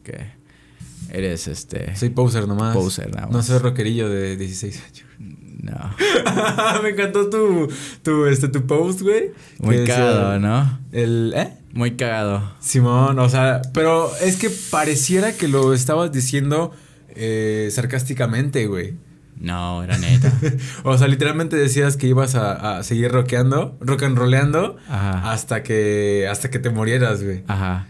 [0.03, 0.31] Que
[1.11, 1.95] eres este...
[1.95, 2.75] Soy poser nomás.
[2.75, 3.45] Poser nada No más.
[3.45, 5.05] soy rockerillo de 16 años.
[5.19, 5.95] No.
[6.83, 7.67] Me encantó tu,
[8.01, 9.31] tu, este, tu post, güey.
[9.59, 10.79] Muy cagado, ¿no?
[10.91, 11.53] El, ¿eh?
[11.73, 12.51] Muy cagado.
[12.59, 16.71] Simón, o sea, pero es que pareciera que lo estabas diciendo
[17.09, 18.95] eh, sarcásticamente, güey.
[19.39, 20.31] No, era neta.
[20.83, 25.31] O sea, literalmente decías que ibas a, a seguir rockeando, rock and rolleando, Ajá.
[25.31, 27.43] hasta que, hasta que te murieras, güey.
[27.47, 27.87] Ajá.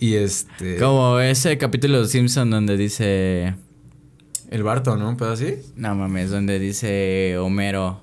[0.00, 0.76] Y este...
[0.78, 3.54] Como ese capítulo de Simpson donde dice...
[4.50, 5.08] El Barto, ¿no?
[5.08, 5.56] ¿Un pedo así?
[5.76, 8.02] No mames, donde dice Homero...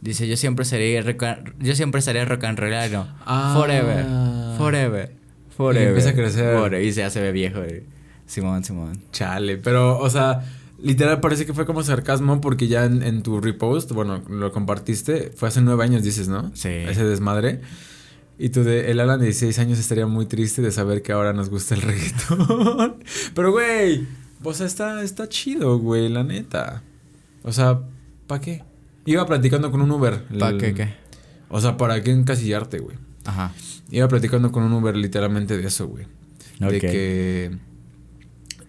[0.00, 3.06] Dice, yo siempre seré rock and- yo siempre seré rock and rollero.
[3.24, 3.54] Ah.
[3.56, 4.04] Forever.
[4.58, 5.12] Forever.
[5.56, 5.88] Forever.
[5.90, 6.56] empieza a crecer.
[6.56, 6.82] Forever.
[6.84, 7.60] Y se hace viejo.
[7.60, 7.84] güey.
[8.26, 9.00] Simón, Simón.
[9.12, 10.44] Chale, pero, o sea,
[10.82, 15.30] literal parece que fue como sarcasmo porque ya en, en tu repost, bueno, lo compartiste,
[15.36, 16.50] fue hace nueve años, dices, ¿no?
[16.54, 16.68] Sí.
[16.70, 17.60] Ese desmadre.
[18.38, 21.32] Y tú de el Alan de 16 años estaría muy triste de saber que ahora
[21.32, 22.96] nos gusta el reggaetón.
[23.34, 24.06] pero, güey,
[24.42, 26.82] o sea, está, está chido, güey, la neta.
[27.44, 27.80] O sea,
[28.26, 28.64] ¿para qué?
[29.04, 30.24] Iba platicando con un Uber.
[30.38, 30.94] ¿Para qué qué?
[31.48, 32.96] O sea, ¿para qué encasillarte, güey?
[33.24, 33.52] Ajá.
[33.90, 36.06] Iba platicando con un Uber literalmente de eso, güey.
[36.58, 36.80] De Ok.
[36.80, 37.58] que.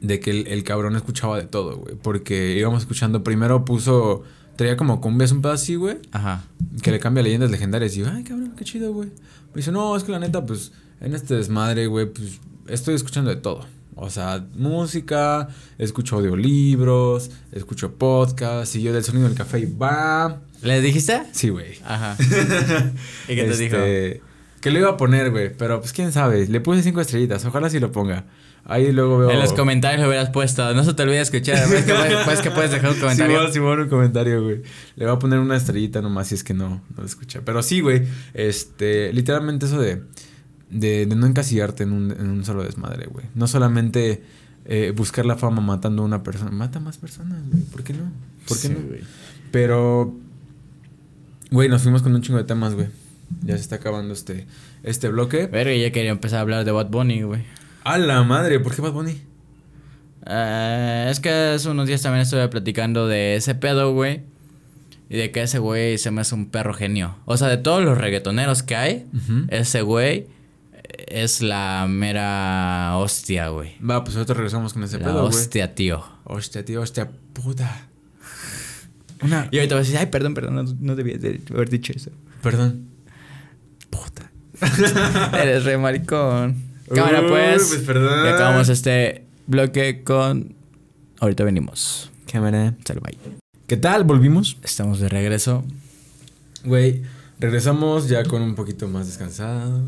[0.01, 1.95] De que el, el cabrón escuchaba de todo, güey.
[1.95, 3.23] Porque íbamos escuchando.
[3.23, 4.23] Primero puso.
[4.57, 5.97] Traía como cumbias un pedazo así, güey.
[6.11, 6.43] Ajá.
[6.81, 7.95] Que le cambia leyendas legendarias.
[7.95, 9.09] Y yo, ay, cabrón, qué chido, güey.
[9.53, 10.71] Me dice, no, es que la neta, pues.
[11.01, 12.39] En este desmadre, güey, pues.
[12.67, 13.65] Estoy escuchando de todo.
[13.95, 20.41] O sea, música, escucho audiolibros, escucho podcasts, y yo del sonido del café y va.
[20.61, 21.23] ¿Le dijiste?
[21.31, 21.77] Sí, güey.
[21.85, 22.15] Ajá.
[23.27, 23.75] ¿Y qué te dijo?
[23.77, 24.21] Este,
[24.61, 25.55] Que lo iba a poner, güey.
[25.55, 26.47] Pero pues quién sabe.
[26.47, 27.45] Le puse cinco estrellitas.
[27.45, 28.25] Ojalá sí lo ponga.
[28.65, 29.31] Ahí luego veo.
[29.31, 30.73] En los comentarios lo hubieras puesto.
[30.73, 31.67] No se te olvide escuchar.
[31.69, 33.35] ¿Ves que, puedes, ves que puedes dejar un comentario?
[33.37, 34.61] Simón, Simón, un comentario, güey.
[34.95, 37.41] Le voy a poner una estrellita nomás si es que no, no lo escucha.
[37.43, 38.03] Pero sí, güey.
[38.33, 40.01] Este, literalmente eso de,
[40.69, 43.25] de, de no encasillarte en un, en un solo desmadre, güey.
[43.35, 44.23] No solamente
[44.65, 46.51] eh, buscar la fama matando a una persona.
[46.51, 47.63] Mata más personas, güey.
[47.63, 48.11] ¿Por qué no?
[48.47, 48.87] ¿Por qué Sí, no?
[48.87, 49.01] güey.
[49.51, 50.15] Pero,
[51.51, 52.87] güey, nos fuimos con un chingo de temas, güey.
[53.41, 54.47] Ya se está acabando este,
[54.83, 55.49] este bloque.
[55.51, 57.43] Pero ya quería empezar a hablar de Bad Bunny, güey.
[57.83, 59.21] A la madre, ¿por qué Bad Bunny?
[60.25, 64.21] Eh, es que hace unos días también estuve platicando de ese pedo, güey.
[65.09, 67.17] Y de que ese güey se me hace un perro genio.
[67.25, 69.05] O sea, de todos los reggaetoneros que hay,
[69.49, 70.27] ese güey
[71.07, 73.75] es la mera hostia, güey.
[73.79, 75.35] Va, pues nosotros regresamos con ese La pedo, güey.
[75.35, 76.03] hostia, tío.
[76.23, 77.87] Hostia, tío, hostia, puta.
[79.21, 79.47] Una.
[79.51, 82.11] Y ahorita vas a decir, ay, perdón, perdón, no, no debía de haber dicho eso.
[82.41, 82.87] Perdón.
[83.89, 84.31] Puta.
[85.41, 86.72] Eres re maricón.
[86.93, 87.67] Cámara, Uy, pues.
[87.69, 88.25] pues, perdón.
[88.25, 90.55] Y acabamos este bloque con.
[91.19, 92.11] Ahorita venimos.
[92.31, 92.75] Cámara.
[92.85, 93.17] Sale, bye.
[93.67, 94.03] ¿Qué tal?
[94.03, 94.57] ¿Volvimos?
[94.63, 95.63] Estamos de regreso.
[96.65, 97.01] Güey,
[97.39, 99.81] regresamos ya con un poquito más descansado.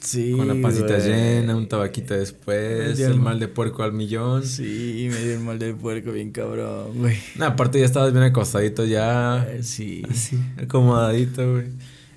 [0.00, 0.34] Sí.
[0.36, 3.22] con la pancita llena, un tabaquito después, el no.
[3.24, 4.44] mal de puerco al millón.
[4.46, 7.16] Sí, me dio el mal del puerco bien cabrón, güey.
[7.34, 9.44] Nah, aparte ya estabas bien acostadito ya.
[9.50, 10.02] Eh, Sí.
[10.08, 11.66] Así, acomodadito, güey.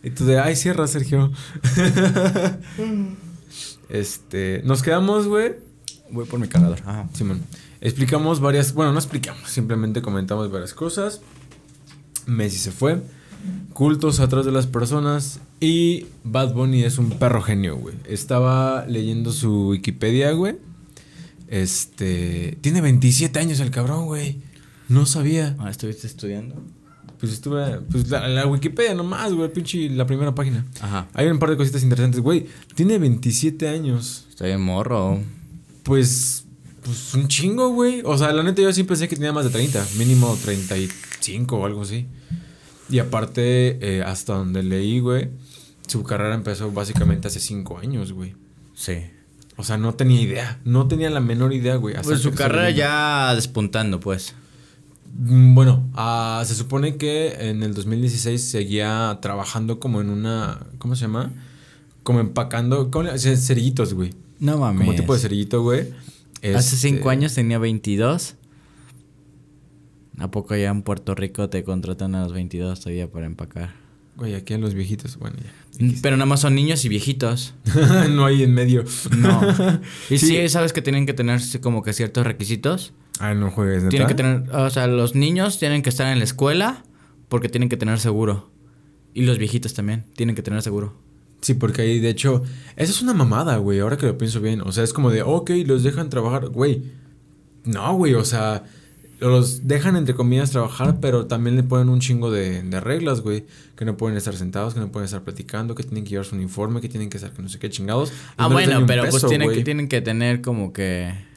[0.03, 1.31] Y tú de, ay, cierra, Sergio.
[3.89, 5.55] este, nos quedamos, güey.
[6.11, 6.79] Voy por mi cargador.
[6.85, 7.09] Ajá.
[7.13, 7.41] Simón.
[7.81, 11.21] Explicamos varias, bueno, no explicamos, simplemente comentamos varias cosas.
[12.25, 13.01] Messi se fue.
[13.73, 15.39] Cultos atrás de las personas.
[15.59, 17.95] Y Bad Bunny es un perro genio, güey.
[18.05, 20.57] Estaba leyendo su Wikipedia, güey.
[21.47, 22.57] Este.
[22.61, 24.41] Tiene 27 años el cabrón, güey.
[24.89, 25.55] No sabía.
[25.59, 26.61] Ah, ¿estuviste estudiando?
[27.19, 27.79] Pues estuve.
[27.91, 29.51] Pues la, la Wikipedia nomás, güey.
[29.51, 30.65] Pinche la primera página.
[30.81, 31.07] Ajá.
[31.13, 32.47] Hay un par de cositas interesantes, güey.
[32.75, 34.25] Tiene 27 años.
[34.29, 35.19] Estoy en morro.
[35.83, 36.45] Pues.
[36.81, 38.01] Pues un chingo, güey.
[38.05, 39.85] O sea, la neta yo sí pensé que tenía más de 30.
[39.97, 42.07] Mínimo 35 o algo así.
[42.89, 45.29] Y aparte, eh, hasta donde leí, güey.
[45.87, 48.35] Su carrera empezó básicamente hace 5 años, güey.
[48.75, 48.93] Sí.
[49.57, 50.61] O sea, no tenía idea.
[50.63, 51.95] No tenía la menor idea, güey.
[52.01, 54.33] Pues su carrera ya despuntando, pues.
[55.19, 60.59] Mm, Bueno, ah, se supone que en el 2016 seguía trabajando como en una.
[60.77, 61.31] ¿Cómo se llama?
[62.03, 62.89] Como empacando.
[62.89, 64.13] ¿cómo le- ce- Cerillitos, güey.
[64.39, 64.85] No mames.
[64.87, 65.89] Como tipo de cerillito, güey.
[66.41, 68.35] Hace Este, cinco años tenía 22.
[70.19, 73.73] ¿A poco ya en Puerto Rico te contratan a los 22 todavía para empacar?
[74.17, 75.93] Güey, aquí en los viejitos, bueno, ya.
[76.01, 77.53] Pero nada más son niños y viejitos.
[78.09, 78.83] no hay en medio.
[79.17, 79.41] No.
[80.09, 80.27] Y sí.
[80.27, 80.49] Sí.
[80.49, 82.93] sabes que tienen que tener como que ciertos requisitos.
[83.19, 83.89] Ah, no juegues, ¿neta?
[83.89, 86.83] Tienen que tener, o sea, los niños tienen que estar en la escuela
[87.27, 88.49] porque tienen que tener seguro.
[89.13, 90.95] Y los viejitos también tienen que tener seguro.
[91.41, 92.43] Sí, porque ahí, de hecho,
[92.75, 94.61] eso es una mamada, güey, ahora que lo pienso bien.
[94.61, 96.83] O sea, es como de, ok, los dejan trabajar, güey.
[97.63, 98.63] No, güey, o sea,
[99.19, 103.45] los dejan entre comillas trabajar, pero también le ponen un chingo de, de reglas, güey.
[103.75, 106.35] Que no pueden estar sentados, que no pueden estar platicando, que tienen que llevar su
[106.35, 108.11] uniforme, que tienen que estar que no sé qué chingados.
[108.37, 111.28] Ah, no bueno, pero pues tienen que, tienen que tener como que...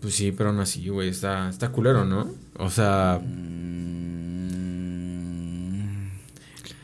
[0.00, 2.28] Pues sí, pero aún así, güey, está, está culero, ¿no?
[2.56, 3.20] O sea,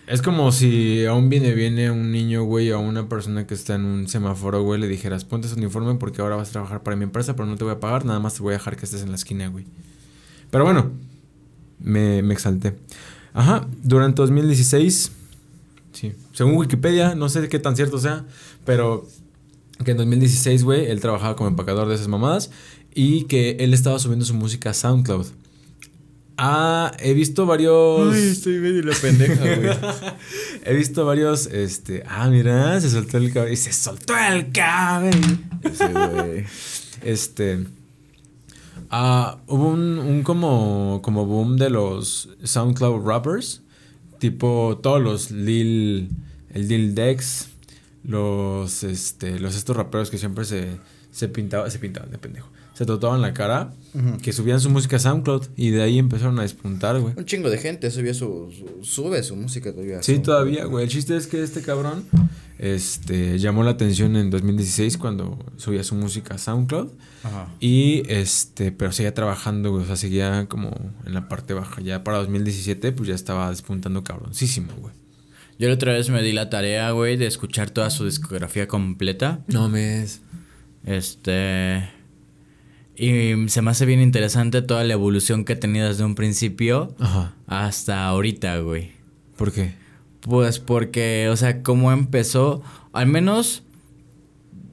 [0.07, 3.77] es como si a un viene viene un niño, güey, a una persona que está
[3.77, 6.97] en un semáforo, güey, le dijeras, ponte ese uniforme porque ahora vas a trabajar para
[6.97, 8.85] mi empresa, pero no te voy a pagar, nada más te voy a dejar que
[8.85, 9.65] estés en la esquina, güey.
[10.51, 10.91] Pero bueno,
[11.79, 12.75] me, me exalté.
[13.33, 15.11] Ajá, durante 2016,
[15.93, 18.25] sí, según Wikipedia, no sé qué tan cierto sea,
[18.67, 19.07] pero
[19.85, 22.51] que en 2016, güey, él trabajaba como empacador de esas mamadas
[22.95, 25.27] y que él estaba subiendo su música a SoundCloud.
[26.37, 28.15] Ah, he visto varios...
[28.17, 29.77] estoy medio la pendeja, güey.
[30.65, 33.53] He visto varios, este, ah, mira, se soltó el cabello.
[33.53, 35.39] Y se soltó el cabello.
[35.73, 36.45] Sí, güey.
[37.03, 37.65] Este,
[38.91, 43.63] ah, hubo un, un como, como boom de los SoundCloud rappers.
[44.19, 46.09] Tipo, todos los Lil,
[46.51, 47.49] el Lil Dex,
[48.03, 50.79] los, este, los estos raperos que siempre se,
[51.13, 52.49] se pintaban, se pintaban de pendejo.
[52.75, 53.73] Se tatuaban la cara,
[54.21, 57.15] que subían su música a SoundCloud y de ahí empezaron a despuntar, güey.
[57.17, 60.03] Un chingo de gente subió su, su- sube su música todavía.
[60.03, 60.85] Sí, todavía, güey.
[60.85, 62.05] El chiste es que este cabrón
[62.59, 66.89] este, llamó la atención en 2016 cuando subía su música a SoundCloud.
[67.23, 67.49] Ajá.
[67.61, 69.85] Y este, pero seguía trabajando, güey.
[69.85, 70.71] O sea, seguía como
[71.07, 71.81] en la parte baja.
[71.81, 74.95] Ya para 2017, pues ya estaba despuntando cabroncísimo, güey.
[75.61, 79.45] Yo la otra vez me di la tarea, güey, de escuchar toda su discografía completa.
[79.47, 80.05] No me
[80.85, 81.89] Este.
[82.97, 86.95] Y se me hace bien interesante toda la evolución que ha tenido desde un principio
[87.01, 87.35] Ajá.
[87.47, 88.93] hasta ahorita, güey.
[89.37, 89.73] ¿Por qué?
[90.21, 93.63] Pues porque, o sea, cómo empezó, al menos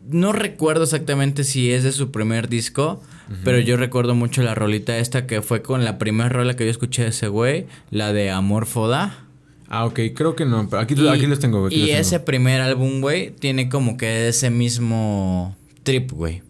[0.10, 3.02] no recuerdo exactamente si es de su primer disco,
[3.46, 6.72] pero yo recuerdo mucho la rolita esta que fue con la primera rola que yo
[6.72, 9.26] escuché de ese güey, la de Amor Foda.
[9.70, 10.00] Ah, ok.
[10.14, 10.68] Creo que no.
[10.70, 12.02] Pero aquí, Y- aquí los tengo, aquí Y los tengo.
[12.02, 16.42] ese primer álbum, güey, tiene como que ese mismo trip, güey.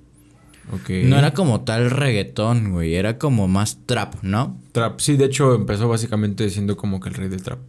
[0.72, 0.90] Ok.
[1.04, 4.58] No era como tal reggaetón, güey, era como más trap, ¿no?
[4.72, 5.00] Trap.
[5.00, 7.60] Sí, de hecho empezó básicamente siendo como que el rey del trap.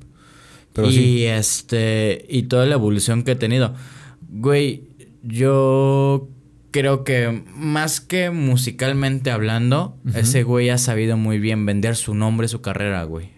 [0.73, 1.25] Pero y sí.
[1.27, 3.75] este, y toda la evolución que he tenido.
[4.31, 4.85] Güey,
[5.23, 6.29] yo
[6.71, 12.49] creo que más que musicalmente hablando, ese güey ha sabido muy bien vender su nombre,
[12.49, 13.31] su carrera, güey.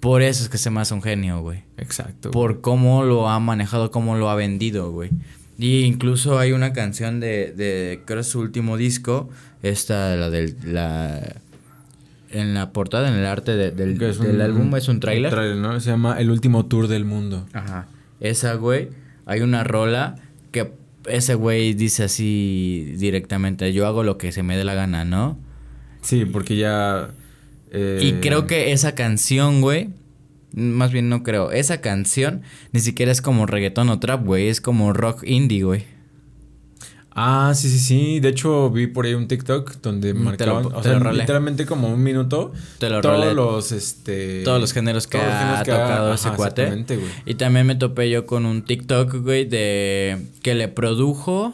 [0.00, 1.62] Por eso es que se me hace un genio, güey.
[1.76, 2.30] Exacto.
[2.30, 5.10] Por cómo lo ha manejado, cómo lo ha vendido, güey.
[5.62, 9.30] Y incluso hay una canción de, de creo es su último disco,
[9.62, 11.36] esta, la del, la,
[12.30, 15.32] en la portada, en el arte de- del, del un- álbum, es un tráiler.
[15.56, 15.78] ¿no?
[15.80, 17.46] Se llama El último tour del mundo.
[17.52, 17.86] Ajá.
[18.20, 18.88] Esa, güey,
[19.26, 20.16] hay una rola
[20.50, 20.72] que
[21.06, 25.38] ese güey dice así directamente, yo hago lo que se me dé la gana, ¿no?
[26.00, 27.10] Sí, porque ya.
[27.70, 29.90] eh, Y creo que esa canción, güey,
[30.54, 34.60] más bien no creo, esa canción ni siquiera es como reggaetón o trap, güey, es
[34.60, 35.84] como rock indie, güey.
[37.14, 38.20] Ah, sí, sí, sí.
[38.20, 40.62] De hecho, vi por ahí un TikTok donde Mm, marcaban.
[40.62, 41.18] lo- o te sea, lo rolé.
[41.20, 42.52] literalmente como un minuto.
[42.78, 43.34] Te lo todos rolé.
[43.34, 44.42] los, este.
[44.44, 46.86] Todos los géneros que ha géneros que tocado ese cuate.
[47.26, 51.52] Y también me topé yo con un TikTok, güey, de que le produjo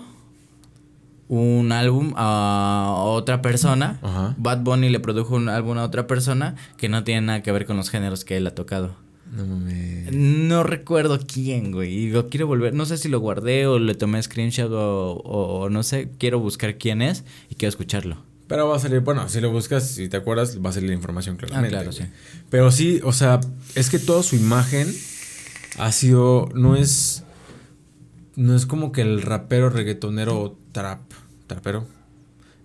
[1.29, 3.99] un álbum a otra persona.
[4.03, 4.35] Ajá.
[4.39, 7.67] Bad Bunny le produjo un álbum a otra persona que no tiene nada que ver
[7.67, 8.97] con los géneros que él ha tocado.
[9.31, 10.11] No mames.
[10.13, 11.93] No recuerdo quién, güey.
[11.93, 12.73] Y lo quiero volver.
[12.73, 16.09] No sé si lo guardé o le tomé screenshot o, o- o no sé.
[16.19, 18.17] Quiero buscar quién es y quiero escucharlo.
[18.47, 20.95] Pero va a salir, bueno, si lo buscas, si te acuerdas, va a salir la
[20.97, 21.77] información claramente.
[21.77, 22.05] Ah, claro, sí.
[22.49, 23.41] Pero sí, o sea,
[23.75, 24.89] es que toda su imagen
[25.79, 27.25] ha sido, no es,
[28.37, 31.01] no es como que el rapero reggaetonero trap,
[31.47, 31.87] trapero,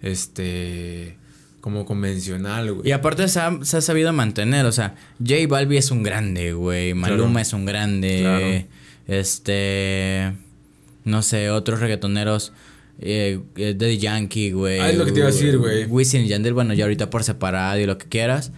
[0.01, 1.17] este,
[1.61, 2.87] como convencional, güey.
[2.89, 4.65] Y aparte se ha, se ha sabido mantener.
[4.65, 6.93] O sea, J Balbi es un grande, güey.
[6.93, 7.39] Maluma Claro.
[7.39, 8.19] es un grande.
[8.21, 9.17] Claro.
[9.19, 10.33] Este.
[11.05, 12.53] No sé, otros reggaetoneros.
[12.99, 14.79] Eh, eh, Daddy Yankee, güey.
[14.79, 15.85] Ah, es lo que te iba a decir, güey.
[15.85, 18.51] Wisin y Yandel, bueno, ya ahorita por separado y lo que quieras.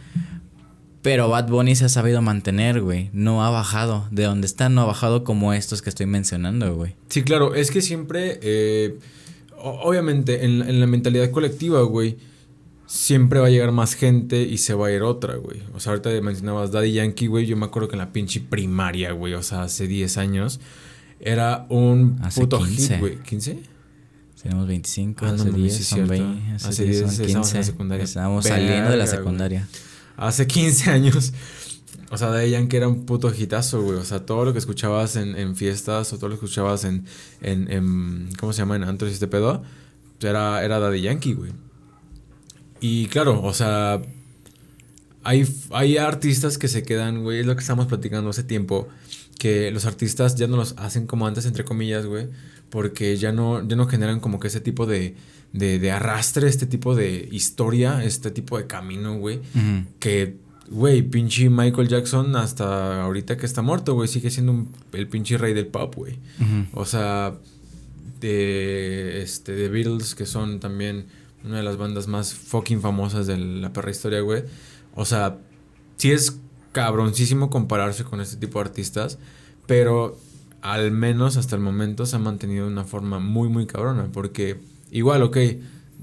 [1.01, 3.09] Pero Bad Bunny se ha sabido mantener, güey.
[3.13, 4.07] No ha bajado.
[4.11, 6.95] De donde está, no ha bajado como estos que estoy mencionando, güey.
[7.09, 8.97] Sí, claro, es que siempre, eh,
[9.57, 12.17] obviamente, en, la- en la mentalidad colectiva, güey,
[12.87, 15.61] siempre va a llegar más gente y se va a ir otra, güey.
[15.73, 19.11] O sea, ahorita mencionabas Daddy Yankee, güey, yo me acuerdo que en la pinche primaria,
[19.11, 20.59] güey, o sea, hace 10 años,
[21.19, 22.93] era un Hace puto 15.
[22.93, 23.17] hit, güey.
[23.23, 23.57] ¿15?
[24.43, 26.23] Tenemos 25, Ah, no hace mames, 10, sí es son cierto.
[26.23, 27.63] 20, hace Hace 10 10 son estábamos en la 15.
[27.71, 28.03] secundaria.
[28.03, 29.67] Estábamos saliendo de la secundaria.
[30.17, 31.33] Hace 15 años.
[32.11, 33.97] O sea, Daddy Yankee era un puto hitazo, güey.
[33.97, 37.05] O sea, todo lo que escuchabas en, en fiestas o todo lo que escuchabas en,
[37.41, 38.75] en, en- ¿Cómo se llama?
[38.75, 39.63] En antros y este pedo.
[40.21, 41.51] Era, era Daddy Yankee, güey.
[42.79, 44.01] Y claro, o sea.
[45.23, 47.39] Hay, hay artistas que se quedan, güey.
[47.39, 48.87] Es lo que estábamos platicando hace tiempo.
[49.39, 52.27] Que los artistas ya no los hacen como antes, entre comillas, güey.
[52.69, 55.15] Porque ya no, ya no generan como que ese tipo de,
[55.51, 59.41] de, de arrastre, este tipo de historia, este tipo de camino, güey.
[59.99, 60.37] Que,
[60.69, 65.37] güey, pinche Michael Jackson hasta ahorita que está muerto, güey, sigue siendo un- el pinche
[65.37, 66.17] rey del pop, güey.
[66.73, 67.35] O sea,
[68.19, 71.05] de, este, de Beatles, que son también
[71.43, 74.43] una de las bandas más fucking famosas de la perra historia, güey.
[74.95, 75.37] O sea,
[75.97, 76.37] sí es
[76.71, 79.17] cabroncísimo compararse con este tipo de artistas,
[79.67, 80.17] pero
[80.61, 84.59] al menos hasta el momento se ha mantenido de una forma muy, muy cabrona, porque
[84.91, 85.37] igual, ok,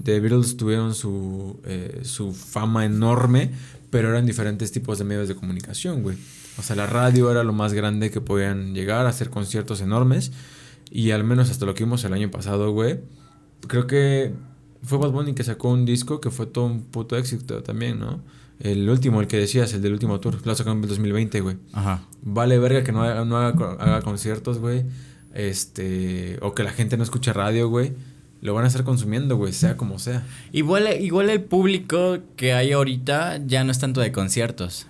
[0.03, 3.51] The Beatles tuvieron su, eh, su fama enorme,
[3.93, 6.17] pero eran diferentes tipos de medios de comunicación, güey.
[6.57, 10.31] O sea, la radio era lo más grande que podían llegar a hacer conciertos enormes.
[10.89, 13.01] Y al menos hasta lo que vimos el año pasado, güey.
[13.67, 14.33] Creo que
[14.81, 18.23] fue Bad Bunny que sacó un disco que fue todo un puto éxito también, ¿no?
[18.59, 20.39] El último, el que decías, el del último tour.
[20.43, 21.57] Lo sacó en el 2020, güey.
[21.71, 22.01] Ajá.
[22.23, 24.85] Vale verga que no haga, no haga, haga conciertos, güey.
[25.35, 26.39] Este...
[26.41, 27.93] O que la gente no escuche radio, güey.
[28.43, 30.21] Lo van a estar consumiendo, güey, sea como sea.
[30.51, 34.85] Igual, igual el público que hay ahorita ya no es tanto de conciertos.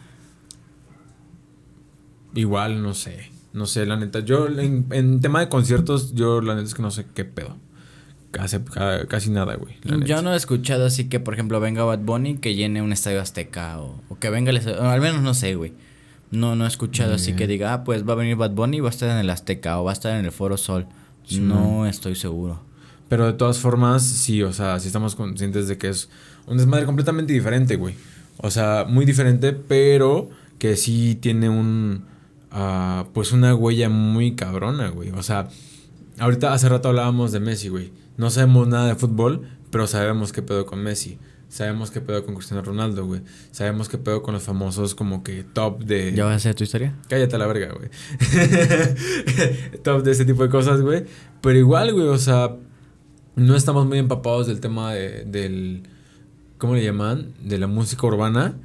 [2.35, 3.29] Igual, no sé.
[3.53, 4.19] No sé, la neta.
[4.21, 7.55] Yo, en, en tema de conciertos, yo la neta es que no sé qué pedo.
[8.31, 9.75] Casi, ca- casi nada, güey.
[10.07, 13.21] Yo no he escuchado así que, por ejemplo, venga Bad Bunny que llene un estadio
[13.21, 15.73] azteca o, o que venga el estadio- al menos no sé, güey.
[16.31, 17.37] No, no he escuchado así Bien.
[17.37, 19.29] que diga, ah, pues va a venir Bad Bunny y va a estar en el
[19.29, 20.87] Azteca o va a estar en el Foro Sol.
[21.27, 22.59] Sí, no estoy seguro.
[23.13, 26.09] Pero de todas formas, sí, o sea, sí estamos conscientes de que es
[26.47, 27.93] un desmadre completamente diferente, güey.
[28.37, 32.05] O sea, muy diferente, pero que sí tiene un.
[32.49, 35.11] ah, pues una huella muy cabrona, güey.
[35.11, 35.47] O sea,
[36.17, 37.93] ahorita hace rato hablábamos de Messi, güey.
[38.17, 41.19] No sabemos nada de fútbol, pero sabemos qué pedo con Messi.
[41.49, 43.21] Sabemos qué pedo con Cristiano Ronaldo, güey.
[43.51, 46.13] Sabemos qué pedo con los famosos como que top de...
[46.13, 46.95] ¿Ya vas a hacer tu historia?
[47.09, 47.89] Cállate a la verga, güey.
[49.83, 51.05] Top de ese tipo de cosas, güey.
[51.41, 52.55] Pero igual, güey, o sea,
[53.35, 55.83] no estamos muy empapados del tema de, del.
[56.57, 57.33] ¿Cómo le llaman?
[57.43, 58.55] De la música urbana.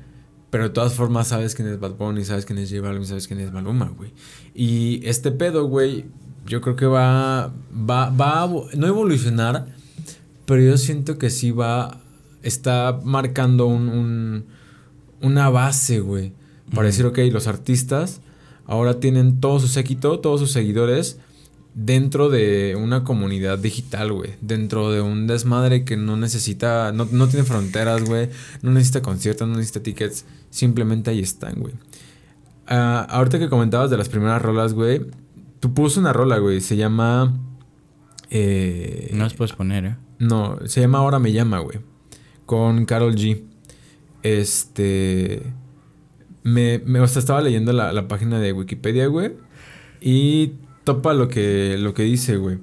[0.51, 3.29] Pero de todas formas sabes quién es Bad Bunny, sabes quién es J Balvin, sabes
[3.29, 4.13] quién es Maluma, güey.
[4.55, 6.07] Y este pedo, güey,
[6.47, 9.67] yo creo que va, va, va a no evolucionar,
[10.47, 12.01] pero yo siento que sí va,
[12.43, 14.45] está marcando un, un-
[15.21, 16.33] una base, güey.
[16.75, 18.23] Para decir, ok, los artistas
[18.65, 21.19] ahora tienen todo su séquito, todos sus seguidores
[21.75, 24.35] dentro de una comunidad digital, güey.
[24.41, 28.31] Dentro de un desmadre que no necesita, no, no tiene fronteras, güey.
[28.63, 30.25] No necesita conciertos, no necesita tickets.
[30.51, 31.75] Simplemente ahí están, güey.
[32.67, 35.07] Ah, ahorita que comentabas de las primeras rolas, güey.
[35.61, 36.61] Tú puso una rola, güey.
[36.61, 37.39] Se llama...
[38.31, 39.97] eh, No las puedes poner, ¿eh?
[40.19, 41.79] no, se llama Ahora me llama, güey.
[42.47, 43.43] Con Carol G.
[44.23, 45.43] Este.
[46.43, 49.33] Me, me- o sea, estaba leyendo la, la página de Wikipedia, güey.
[50.01, 50.53] Y
[50.89, 52.59] topa lo que, lo que dice, güey.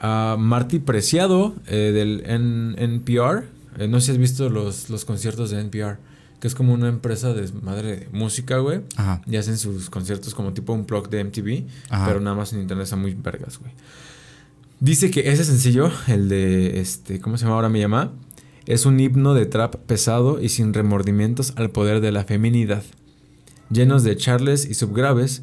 [0.00, 3.44] Ah, Marty Preciado, eh, del N- NPR.
[3.78, 5.98] eh, no sé si has visto los, los conciertos de NPR.
[6.40, 8.80] Que es como una empresa de madre de música, güey.
[8.96, 9.20] Ajá.
[9.26, 11.64] Y hacen sus conciertos como tipo un blog de MTV.
[11.90, 12.06] Ajá.
[12.06, 13.72] Pero nada más en internet están muy vergas, güey.
[14.80, 17.56] Dice que ese sencillo, el de este, ¿cómo se llama?
[17.56, 18.12] Ahora me llama.
[18.66, 22.82] Es un himno de trap pesado y sin remordimientos al poder de la feminidad.
[23.70, 25.42] Llenos de charles y subgraves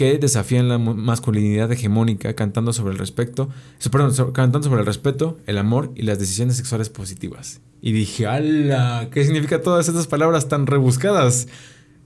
[0.00, 4.86] que desafían la masculinidad hegemónica cantando sobre el respeto, so- perdón, so- cantando sobre el
[4.86, 7.60] respeto, el amor y las decisiones sexuales positivas.
[7.82, 9.08] Y dije, ¡ala!
[9.12, 11.48] ¿Qué significa todas estas palabras tan rebuscadas?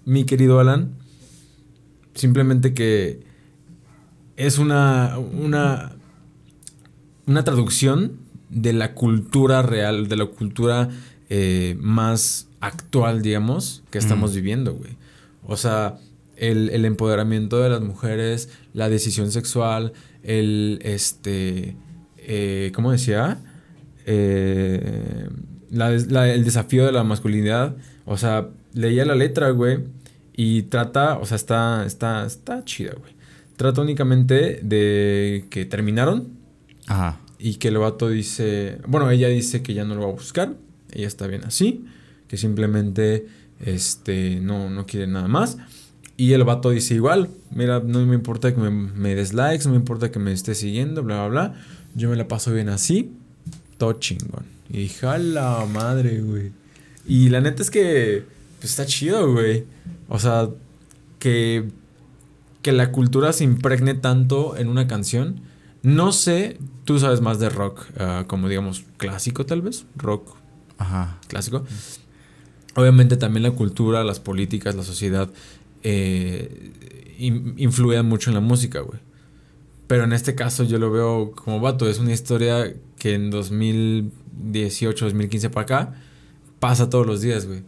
[0.04, 0.90] Mi querido Alan,
[2.14, 3.20] simplemente que
[4.36, 5.92] es una, una,
[7.26, 8.18] una traducción
[8.50, 10.88] de la cultura real, de la cultura
[11.30, 14.34] eh, más actual, digamos, que estamos Mm.
[14.34, 14.96] viviendo, güey.
[15.46, 15.98] O sea,
[16.36, 19.92] el, el empoderamiento de las mujeres, la decisión sexual,
[20.22, 21.76] el, este,
[22.18, 23.38] eh, ¿cómo decía?
[24.06, 25.28] Eh,
[25.70, 27.76] la el desafío de la masculinidad.
[28.04, 29.78] O sea, leía la letra, güey,
[30.36, 33.14] y trata, o sea, está, está, está chida, güey.
[33.56, 36.28] Trata únicamente de que terminaron
[36.86, 37.20] Ajá.
[37.38, 40.54] y que el vato dice, bueno, ella dice que ya no lo va a buscar,
[40.92, 41.84] ella está bien así,
[42.26, 43.26] que simplemente
[43.60, 45.56] este, no, no quiere nada más.
[46.16, 49.72] Y el vato dice igual, mira, no me importa que me, me des likes, no
[49.72, 51.54] me importa que me estés siguiendo, bla, bla, bla.
[51.94, 53.12] Yo me la paso bien así.
[53.78, 54.46] todo chingón.
[54.70, 56.52] Y dije, a la madre, güey.
[57.06, 58.24] Y la neta es que,
[58.60, 59.64] pues está chido, güey.
[60.08, 60.48] O sea,
[61.18, 61.68] que,
[62.62, 65.40] que la cultura se impregne tanto en una canción.
[65.82, 70.36] No sé, tú sabes más de rock, ah, como digamos, clásico tal vez, rock
[70.78, 71.18] Ajá.
[71.28, 71.64] clásico.
[72.74, 75.28] Obviamente también la cultura, las políticas, la sociedad
[75.84, 76.72] eh,
[77.18, 77.54] in-
[78.08, 78.98] mucho en la música, güey.
[79.86, 85.04] Pero en este caso yo lo veo como vato, es una historia que en 2018,
[85.04, 85.94] 2015 para acá
[86.58, 87.62] pasa todos los días, güey.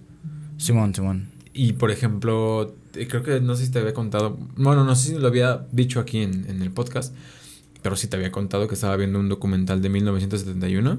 [0.57, 1.29] Simón, Simón.
[1.53, 5.11] Y por ejemplo, eh, creo que no sé si te había contado, bueno, no sé
[5.11, 7.15] si lo había dicho aquí en, en el podcast,
[7.83, 10.99] pero sí te había contado que estaba viendo un documental de 1971,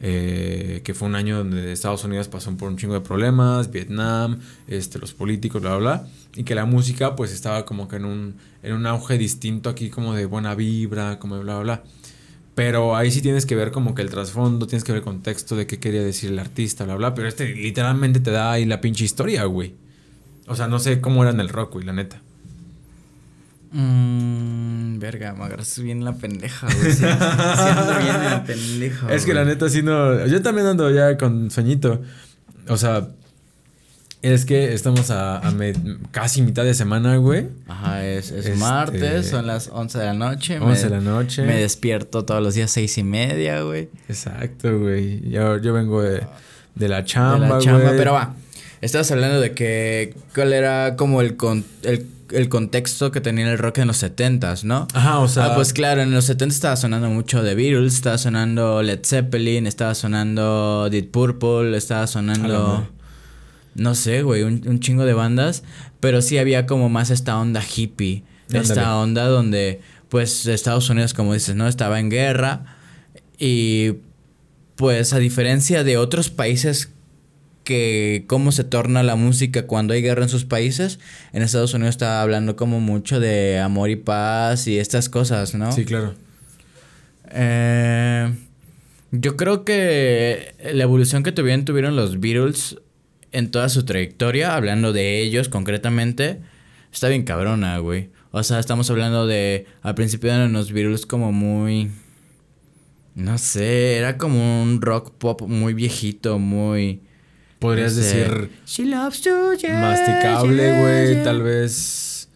[0.00, 4.40] eh, que fue un año donde Estados Unidos pasó por un chingo de problemas, Vietnam,
[4.68, 8.04] este, los políticos, bla, bla, bla, y que la música pues estaba como que en
[8.04, 11.84] un, en un auge distinto aquí, como de buena vibra, como de bla, bla, bla.
[12.54, 15.56] Pero ahí sí tienes que ver como que el trasfondo, tienes que ver el contexto
[15.56, 17.14] de qué quería decir el artista, bla, bla.
[17.14, 19.74] Pero este literalmente te da ahí la pinche historia, güey.
[20.46, 22.22] O sea, no sé cómo era en el rock, güey, la neta.
[23.76, 26.92] Mmm, verga, me agarras bien la pendeja, güey.
[26.92, 29.14] Sí, sí ando bien en la pendeja.
[29.14, 30.26] Es que la neta sí no...
[30.26, 32.00] Yo también ando ya con sueñito.
[32.68, 33.08] O sea,
[34.22, 35.74] es que estamos a, a me-
[36.10, 37.48] casi mitad de semana, güey.
[37.68, 40.58] Ajá, es, es Este- martes, son las 11 de la noche.
[40.58, 41.42] 11 de la noche.
[41.44, 43.88] Me despierto todos los días seis y media, güey.
[44.08, 45.28] Exacto, güey.
[45.30, 46.22] Yo, yo vengo de,
[46.74, 47.96] de la De chamba, la chamba, güey.
[47.98, 48.34] pero va.
[48.80, 53.58] Estabas hablando de que cuál era como el, con- el, el contexto que tenía el
[53.58, 54.88] rock en los 70s, ¿no?
[54.94, 55.46] Ajá, o sea...
[55.46, 59.66] ah, pues claro, en los 70 estaba sonando mucho The Beatles, estaba sonando Led Zeppelin,
[59.66, 62.88] estaba sonando Deep Purple, estaba sonando...
[63.74, 65.62] No sé, güey, un, un chingo de bandas,
[66.00, 68.64] pero sí había como más esta onda hippie, Ándale.
[68.64, 71.68] esta onda donde pues Estados Unidos, como dices, ¿no?
[71.68, 72.76] Estaba en guerra
[73.38, 73.94] y
[74.76, 76.90] pues a diferencia de otros países
[77.66, 81.00] que cómo se torna la música cuando hay guerra en sus países,
[81.32, 85.72] en Estados Unidos estaba hablando como mucho de amor y paz y estas cosas, ¿no?
[85.72, 86.14] Sí, claro.
[87.32, 88.32] Eh,
[89.10, 92.76] yo creo que la evolución que tuvieron, tuvieron los Beatles
[93.32, 96.38] en toda su trayectoria, hablando de ellos concretamente,
[96.92, 98.10] está bien cabrona, güey.
[98.30, 99.66] O sea, estamos hablando de.
[99.82, 101.90] Al principio eran los Beatles como muy.
[103.16, 107.00] No sé, era como un rock pop muy viejito, muy.
[107.58, 111.14] Podrías no sé, decir She loves to, yeah, masticable, güey.
[111.14, 111.24] yeah".
[111.24, 112.28] Tal vez...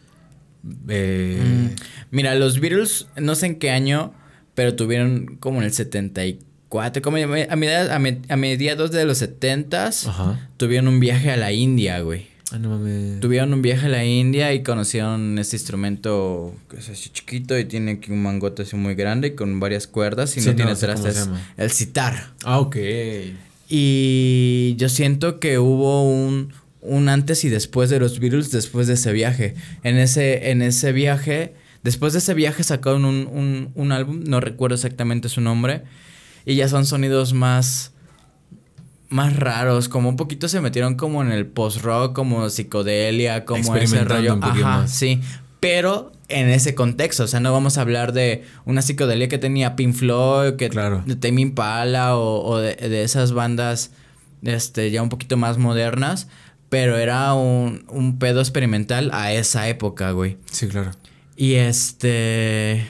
[0.88, 1.68] Eh, Mm,
[2.10, 4.12] Mira, los Beatles, no sé en qué año,
[4.54, 9.22] pero tuvieron como en el 74, como a, mediados, a me- a mediados de los
[9.22, 10.50] 70s, Ajá.
[10.56, 12.26] tuvieron un viaje a la India, güey.
[12.52, 13.20] Ah, no mames.
[13.20, 17.64] Tuvieron un viaje a la India y conocieron este instrumento que es así chiquito y
[17.64, 20.56] tiene aquí un mangote así muy grande y con varias cuerdas y Sí, no no,
[20.56, 21.28] tiene trastes.
[21.56, 22.32] El sitar.
[22.42, 22.76] Ah, ok.
[23.72, 28.94] Y yo siento que hubo un, un antes y después de los Beatles después de
[28.94, 29.54] ese viaje.
[29.84, 31.54] En ese, en ese viaje,
[31.84, 35.84] después de ese viaje sacaron un, un, un álbum, no recuerdo exactamente su nombre,
[36.44, 37.92] y ya son sonidos más
[39.08, 44.04] más raros, como un poquito se metieron como en el post-rock, como psicodelia, como ese
[44.04, 44.38] rollo.
[44.40, 45.20] Ajá, sí.
[45.58, 49.76] Pero en ese contexto, o sea, no vamos a hablar de una psicodelia que tenía
[49.76, 51.02] Pink Floyd, que Claro.
[51.06, 53.90] de Tame Impala o, o de, de esas bandas
[54.42, 56.28] este, ya un poquito más modernas,
[56.68, 60.38] pero era un, un pedo experimental a esa época, güey.
[60.50, 60.92] Sí, claro.
[61.36, 62.86] Y este.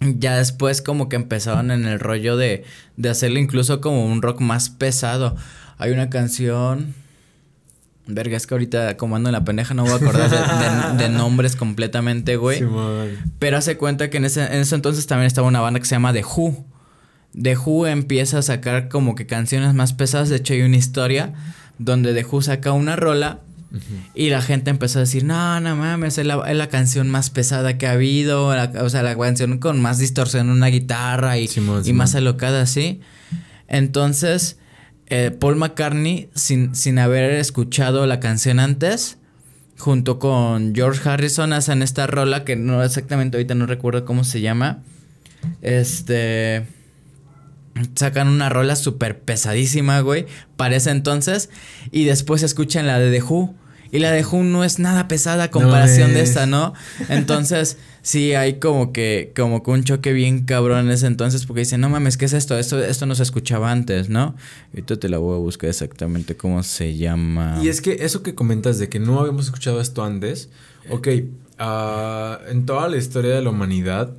[0.00, 2.64] Ya después, como que empezaron en el rollo de,
[2.96, 5.36] de hacerlo incluso como un rock más pesado.
[5.78, 6.94] Hay una canción.
[8.14, 11.02] Verga, es que ahorita, como ando en la pendeja, no voy a acordar de, de-
[11.04, 12.58] de nombres completamente, güey.
[12.58, 13.08] Simón.
[13.38, 15.94] Pero hace cuenta que en ese, en ese entonces también estaba una banda que se
[15.94, 16.64] llama The Who.
[17.40, 20.28] The Who empieza a sacar como que canciones más pesadas.
[20.30, 21.32] De hecho, hay una historia
[21.78, 23.40] donde The Who saca una rola
[24.16, 27.30] y la gente empezó a decir, no, no mames, es la, es la canción más
[27.30, 28.52] pesada que ha habido.
[28.56, 31.48] la- o sea, la canción con más distorsión en una guitarra y,
[31.86, 33.00] y más alocada así.
[33.68, 34.58] Entonces,
[35.10, 39.18] eh, Paul McCartney, sin, sin haber escuchado la canción antes,
[39.76, 44.40] junto con George Harrison, hacen esta rola que no exactamente ahorita no recuerdo cómo se
[44.40, 44.82] llama.
[45.62, 46.66] Este.
[47.94, 50.26] Sacan una rola súper pesadísima, güey.
[50.56, 51.50] Para ese entonces.
[51.90, 53.54] Y después escuchan la de The Who.
[53.92, 56.30] Y la de Who no es nada pesada a comparación de es.
[56.30, 56.74] esta, ¿no?
[57.08, 61.46] Entonces, sí hay como que, como que un choque bien cabrón en ese entonces.
[61.46, 62.56] Porque dicen, no mames, ¿qué es esto?
[62.58, 64.34] Esto, esto no se escuchaba antes, ¿no?
[64.72, 67.58] Ahorita te la voy a buscar exactamente cómo se llama.
[67.62, 70.50] Y es que eso que comentas de que no habíamos escuchado esto antes,
[70.88, 71.08] ok,
[71.58, 74.12] ah, en toda la historia de la humanidad,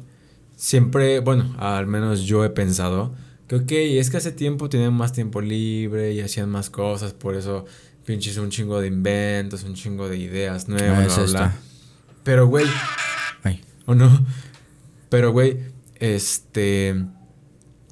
[0.55, 3.13] siempre, bueno, al menos yo he pensado
[3.47, 7.35] que, ok, es que hace tiempo tenían más tiempo libre y hacían más cosas, por
[7.35, 7.65] eso
[8.05, 11.55] pinches un chingo de inventos, un chingo de ideas nuevas, Ah, bla, está.
[12.23, 12.65] Pero, güey,
[13.43, 13.61] Ay.
[13.85, 14.25] ¿o no?
[15.09, 15.57] Pero, güey,
[15.95, 17.05] este...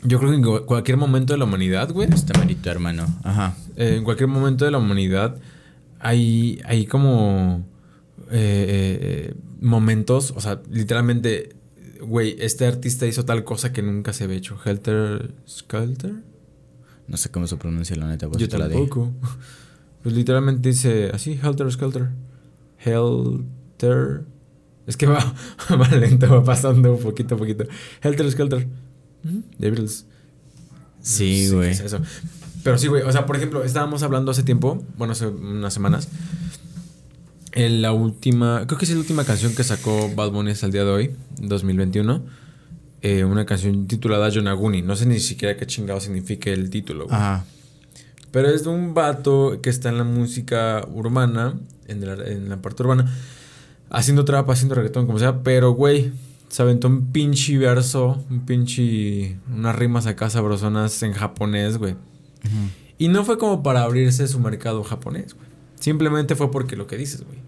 [0.03, 3.05] Yo creo que en cu- cualquier momento de la humanidad, güey, Este merito, hermano.
[3.23, 3.55] Ajá.
[3.75, 5.37] eh, en cualquier momento de la humanidad
[5.99, 7.65] hay, hay como
[8.31, 11.55] eh, eh, momentos, o sea, literalmente,
[12.01, 14.57] güey, este artista hizo tal cosa que nunca se había hecho.
[14.63, 16.13] Helter Skelter.
[17.09, 19.11] No sé cómo se pronuncia la neta, pues Yo te la tampoco.
[20.09, 22.09] Pues literalmente dice así, Helter Skelter.
[22.83, 24.23] Helter.
[24.87, 25.35] Es que va,
[25.69, 27.65] va lento, va pasando un poquito a poquito.
[28.01, 28.67] Helter Skelter.
[29.59, 30.07] The Beatles.
[31.01, 31.69] Sí, No sé güey.
[31.69, 31.99] es eso.
[32.63, 33.03] Pero sí, güey.
[33.03, 36.07] O sea, por ejemplo, estábamos hablando hace tiempo, bueno, hace unas semanas.
[37.51, 40.71] En la última, creo que es la última canción que sacó Bad Bunny hasta el
[40.71, 42.23] día de hoy, 2021.
[43.01, 44.81] eh, una canción titulada Yonaguni.
[44.81, 47.15] No sé ni siquiera qué chingado significa el título, güey.
[47.15, 47.45] Ajá.
[48.31, 51.55] Pero es de un vato que está en la música urbana,
[51.87, 53.11] en la, en la parte urbana,
[53.89, 55.41] haciendo trap, haciendo reggaetón, como sea.
[55.41, 56.11] Pero, güey,
[56.49, 59.37] se aventó un pinche verso, un pinche.
[59.51, 61.95] unas rimas acá sabrosonas en japonés, güey.
[62.97, 65.47] Y no fue como para abrirse su mercado japonés, güey.
[65.79, 67.39] Simplemente fue porque lo que dices, güey.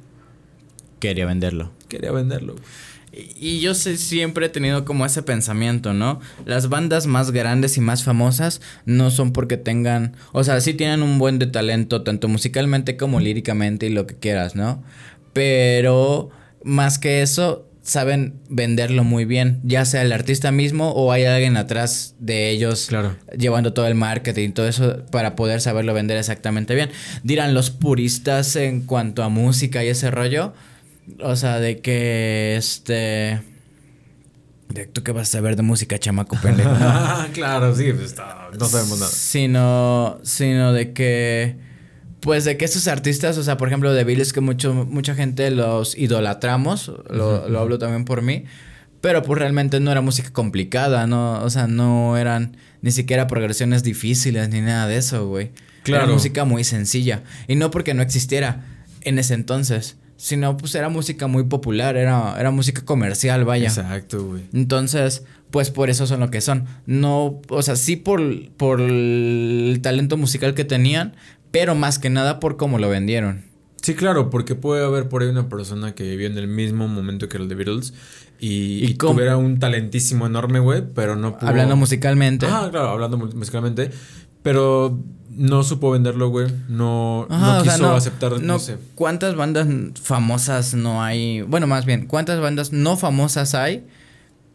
[1.00, 1.72] Quería venderlo.
[1.90, 2.66] Quería venderlo, güey.
[3.14, 6.22] Y yo sé, siempre he tenido como ese pensamiento, ¿no?
[6.45, 11.01] Las bandas más grandes y más famosas no son porque tengan, o sea, sí tienen
[11.03, 14.82] un buen de talento, tanto musicalmente como líricamente y lo que quieras, ¿no?
[15.34, 16.30] Pero
[16.64, 21.57] más que eso, saben venderlo muy bien, ya sea el artista mismo o hay alguien
[21.57, 23.16] atrás de ellos Claro.
[23.38, 26.91] llevando todo el marketing y todo eso para poder saberlo vender exactamente bien.
[27.24, 30.53] Dirán los puristas en cuanto a música y ese rollo.
[31.22, 33.41] O sea, de que este.
[34.70, 36.72] De, ¿Tú qué vas a saber de música, chamaco pendejo?
[36.72, 37.28] No.
[37.34, 39.12] claro, sí, pues, está- no sabemos nada.
[39.12, 41.58] Sino, sino de que.
[42.22, 45.49] Pues de que estos artistas, o sea, por ejemplo, de Bills, que mucho, mucha gente
[45.49, 48.43] los idolatramos, lo, lo hablo también por mí,
[49.02, 51.41] pero pues realmente no era música complicada, ¿no?
[51.43, 55.52] O sea, no eran ni siquiera progresiones difíciles ni nada de eso, güey.
[55.82, 56.04] Claro.
[56.04, 57.24] Era música muy sencilla.
[57.47, 58.66] Y no porque no existiera
[59.02, 63.68] en ese entonces, sino pues era música muy popular, era, era música comercial, vaya.
[63.70, 64.44] Exacto, güey.
[64.54, 66.66] Entonces, pues por eso son lo que son.
[66.86, 71.16] No, o sea, sí por, por el talento musical que tenían,
[71.50, 73.46] pero más que nada por cómo lo vendieron.
[73.82, 77.28] Sí, claro, porque puede haber por ahí una persona que vivió en el mismo momento
[77.28, 77.96] que el de Beatles
[78.40, 81.50] y, ¿Y tuviera un talentísimo enorme, güey, pero no pudo...
[81.50, 82.46] Hablando musicalmente.
[82.48, 83.90] Ah, claro, hablando mu- musicalmente,
[84.44, 88.78] pero no supo venderlo, güey, no, Ajá, no sea, quiso aceptar, no, no- sé.
[88.96, 89.68] ¿Cuántas bandas
[90.02, 91.42] famosas no hay?
[91.42, 93.86] Bueno, más bien, ¿cuántas bandas no famosas hay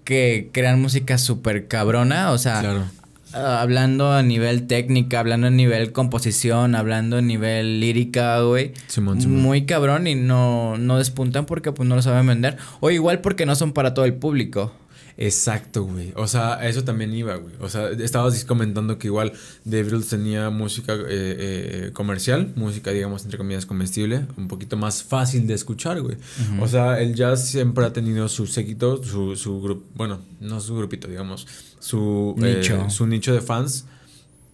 [0.05, 2.30] que crean música súper cabrona?
[2.32, 2.84] O sea, Claro.
[3.32, 8.72] hablando a nivel técnica, hablando a nivel composición, hablando a nivel lírica, güey.
[8.87, 9.41] Simón, Simón.
[9.43, 12.57] Muy cabrón y no, no despuntan porque pues no lo saben vender.
[12.80, 14.72] O igual porque no son para todo el público.
[15.19, 16.12] Exacto, güey.
[16.14, 17.55] O sea, a eso también iba, güey.
[17.61, 19.33] O sea, estabas comentando que igual
[19.69, 25.03] The Beatles tenía música eh, eh, comercial, música, digamos, entre comillas, comestible, un poquito más
[25.03, 26.19] fácil de escuchar, güey.
[26.61, 30.77] O sea, el jazz siempre ha tenido su séquito, su, su grupo, bueno, no su
[30.77, 31.47] grupito, digamos,
[31.79, 32.91] su eh, Nicho.
[32.91, 33.87] su nicho de fans.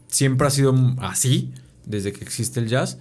[0.07, 1.51] Siempre ha sido así,
[1.87, 2.99] desde que existe el jazz.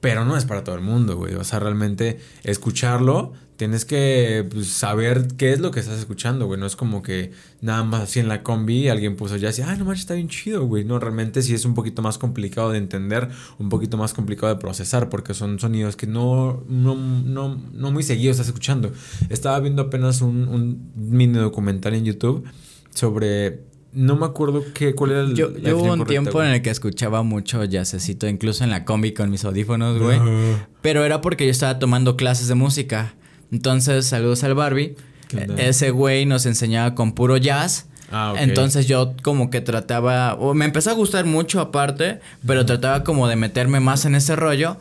[0.00, 1.34] Pero no es para todo el mundo, güey.
[1.34, 6.58] O sea, realmente escucharlo, tienes que pues, saber qué es lo que estás escuchando, güey.
[6.58, 9.78] No es como que nada más así en la combi alguien puso jazz y, ay,
[9.78, 10.84] no manches, está bien chido, güey.
[10.84, 13.28] No, realmente sí es un poquito más complicado de entender,
[13.58, 18.02] un poquito más complicado de procesar, porque son sonidos que no, no, no, no muy
[18.02, 18.92] seguido estás escuchando.
[19.28, 22.44] Estaba viendo apenas un, un mini documental en YouTube
[22.90, 23.60] sobre.
[23.92, 25.34] No me acuerdo qué, cuál era el.
[25.36, 26.48] Yo, la yo hubo un correcta, tiempo güey.
[26.48, 30.18] en el que escuchaba mucho jazzecito, incluso en la combi con mis audífonos, güey.
[30.82, 33.14] Pero era porque yo estaba tomando clases de música.
[33.54, 34.96] Entonces, saludos al Barbie.
[35.32, 37.86] E- Ese güey nos enseñaba con puro jazz.
[38.10, 38.38] Ah, ok.
[38.40, 43.28] Entonces yo como que trataba, o me empezó a gustar mucho aparte, pero trataba como
[43.28, 44.76] de meterme más en ese rollo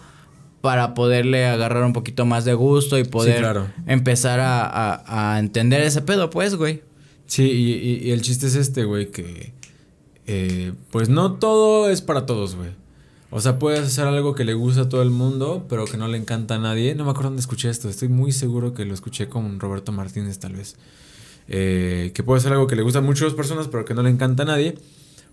[0.61, 3.67] para poderle agarrar un poquito más de gusto y poder claro.
[3.85, 6.81] empezar a, a- a entender ese pedo, pues, güey.
[7.27, 9.53] Sí, y, y- y el chiste es este, güey, que
[10.25, 12.69] eh, pues no todo es para todos, güey.
[13.35, 16.07] O sea, puedes hacer algo que le gusta a todo el mundo, pero que no
[16.07, 16.93] le encanta a nadie.
[16.93, 17.89] No me acuerdo dónde escuché esto.
[17.89, 20.75] Estoy muy seguro que lo escuché con Roberto Martínez, tal vez.
[21.47, 24.11] Eh, que puede ser algo que le gusta a muchas personas, pero que no le
[24.11, 24.77] encanta a nadie.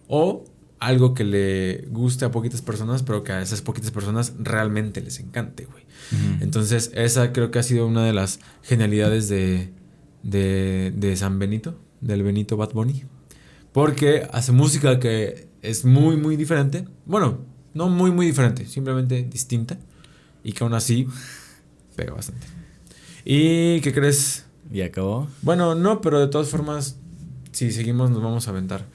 [0.09, 0.45] O
[0.79, 5.21] algo que le guste a poquitas personas, pero que a esas poquitas personas realmente les
[5.21, 5.85] encante, güey.
[6.41, 9.75] Entonces, esa creo que ha sido una de las genialidades de,
[10.23, 13.05] de, de San Benito, del Benito Bad Bunny.
[13.73, 16.87] Porque hace música que es muy, muy diferente.
[17.05, 19.79] Bueno, no muy, muy diferente, simplemente distinta.
[20.43, 21.07] Y que aún así
[21.97, 22.47] pega bastante.
[23.25, 24.47] ¿Y qué crees?
[24.73, 25.29] ¿Y acabó?
[25.43, 26.97] Bueno, no, pero de todas formas,
[27.53, 28.87] si seguimos nos vamos a aventar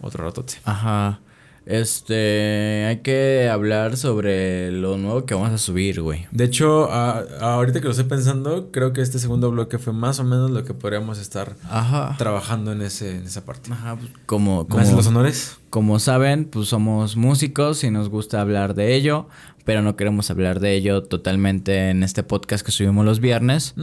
[0.00, 0.54] otro ratote.
[0.64, 1.20] Ajá.
[1.66, 6.26] Este, hay que hablar sobre lo nuevo que vamos a subir, güey.
[6.30, 10.20] De hecho, a- ahorita que lo estoy pensando, creo que este segundo bloque fue más
[10.20, 12.14] o menos lo que podríamos estar Ajá.
[12.18, 13.72] trabajando en, ese, en esa parte.
[13.72, 15.56] Ajá, pues, como, ¿Me haces como, los honores?
[15.70, 19.26] como saben, pues somos músicos y nos gusta hablar de ello,
[19.64, 23.74] pero no queremos hablar de ello totalmente en este podcast que subimos los viernes.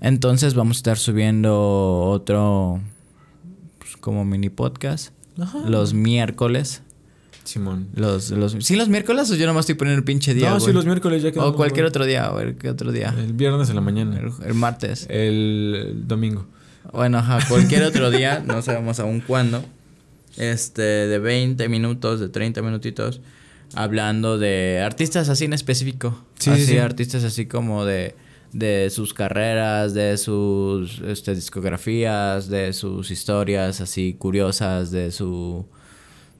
[0.00, 2.80] Entonces vamos a estar subiendo otro
[3.78, 5.58] pues, como mini podcast Ajá.
[5.66, 6.82] los miércoles.
[7.44, 7.88] Simón.
[7.94, 10.50] Los, los, ¿Sí los miércoles o yo nomás estoy poniendo el pinche día?
[10.50, 10.66] no, güey?
[10.66, 11.88] sí, los miércoles ya O cualquier güey.
[11.90, 13.14] otro día, o el, ¿qué otro día?
[13.18, 14.18] El viernes en la mañana.
[14.18, 15.06] El, el martes.
[15.10, 16.46] El, el domingo.
[16.92, 19.64] Bueno, ajá, cualquier otro día, no sabemos aún cuándo.
[20.36, 23.20] Este, de 20 minutos, de 30 minutitos,
[23.74, 26.24] hablando de artistas así en específico.
[26.38, 26.78] Sí, así, sí, sí.
[26.78, 28.14] artistas así como de,
[28.52, 35.66] de sus carreras, de sus este, discografías, de sus historias así curiosas, de su.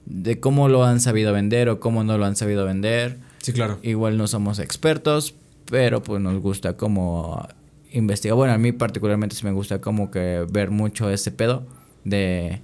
[0.07, 3.19] De cómo lo han sabido vender o cómo no lo han sabido vender.
[3.39, 3.79] Sí, claro.
[3.83, 5.35] Igual no somos expertos,
[5.71, 7.47] pero pues nos gusta como
[7.93, 8.37] investigar.
[8.37, 11.67] Bueno, a mí particularmente sí me gusta como que ver mucho ese pedo
[12.05, 12.61] de...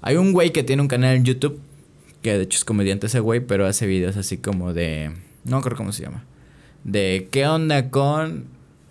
[0.00, 1.60] Hay un güey que tiene un canal en YouTube,
[2.22, 5.12] que de hecho es comediante ese güey, pero hace videos así como de...
[5.44, 6.24] No creo cómo se llama.
[6.84, 8.44] De qué onda con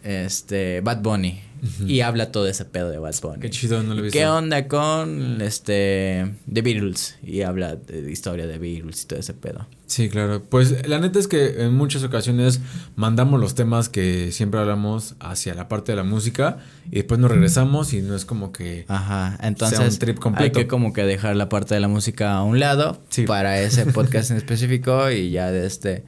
[0.03, 1.41] este Bad Bunny.
[1.85, 3.39] Y habla todo ese pedo de Bad Bunny.
[3.39, 4.17] Qué chido, no lo he visto.
[4.19, 7.17] ¿Qué onda con este The Beatles?
[7.23, 9.67] Y habla de historia de Beatles y todo ese pedo.
[9.87, 10.41] Sí, claro.
[10.43, 12.59] Pues la neta es que en muchas ocasiones
[12.95, 16.57] mandamos los temas que siempre hablamos hacia la parte de la música
[16.91, 18.85] y después nos regresamos y no es como que...
[18.87, 20.59] Ajá, Sea entonces un trip hay completo.
[20.59, 23.23] que como que dejar la parte de la música a un lado Sí.
[23.25, 26.03] para ese podcast en específico y ya de este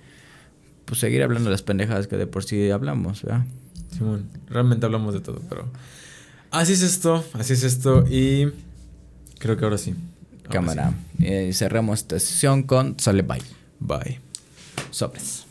[0.86, 3.46] pues seguir hablando de las pendejadas que de por sí hablamos, ¿verdad?
[3.96, 5.66] Simón, realmente hablamos de todo, pero...
[6.52, 8.54] Así es esto, así es esto y
[9.40, 9.96] creo que ahora sí.
[10.46, 10.94] Ahora Cámara.
[11.20, 13.42] Y cerramos esta sesión con Sole Bye.
[13.80, 14.20] Bye.
[14.92, 15.47] Sobres.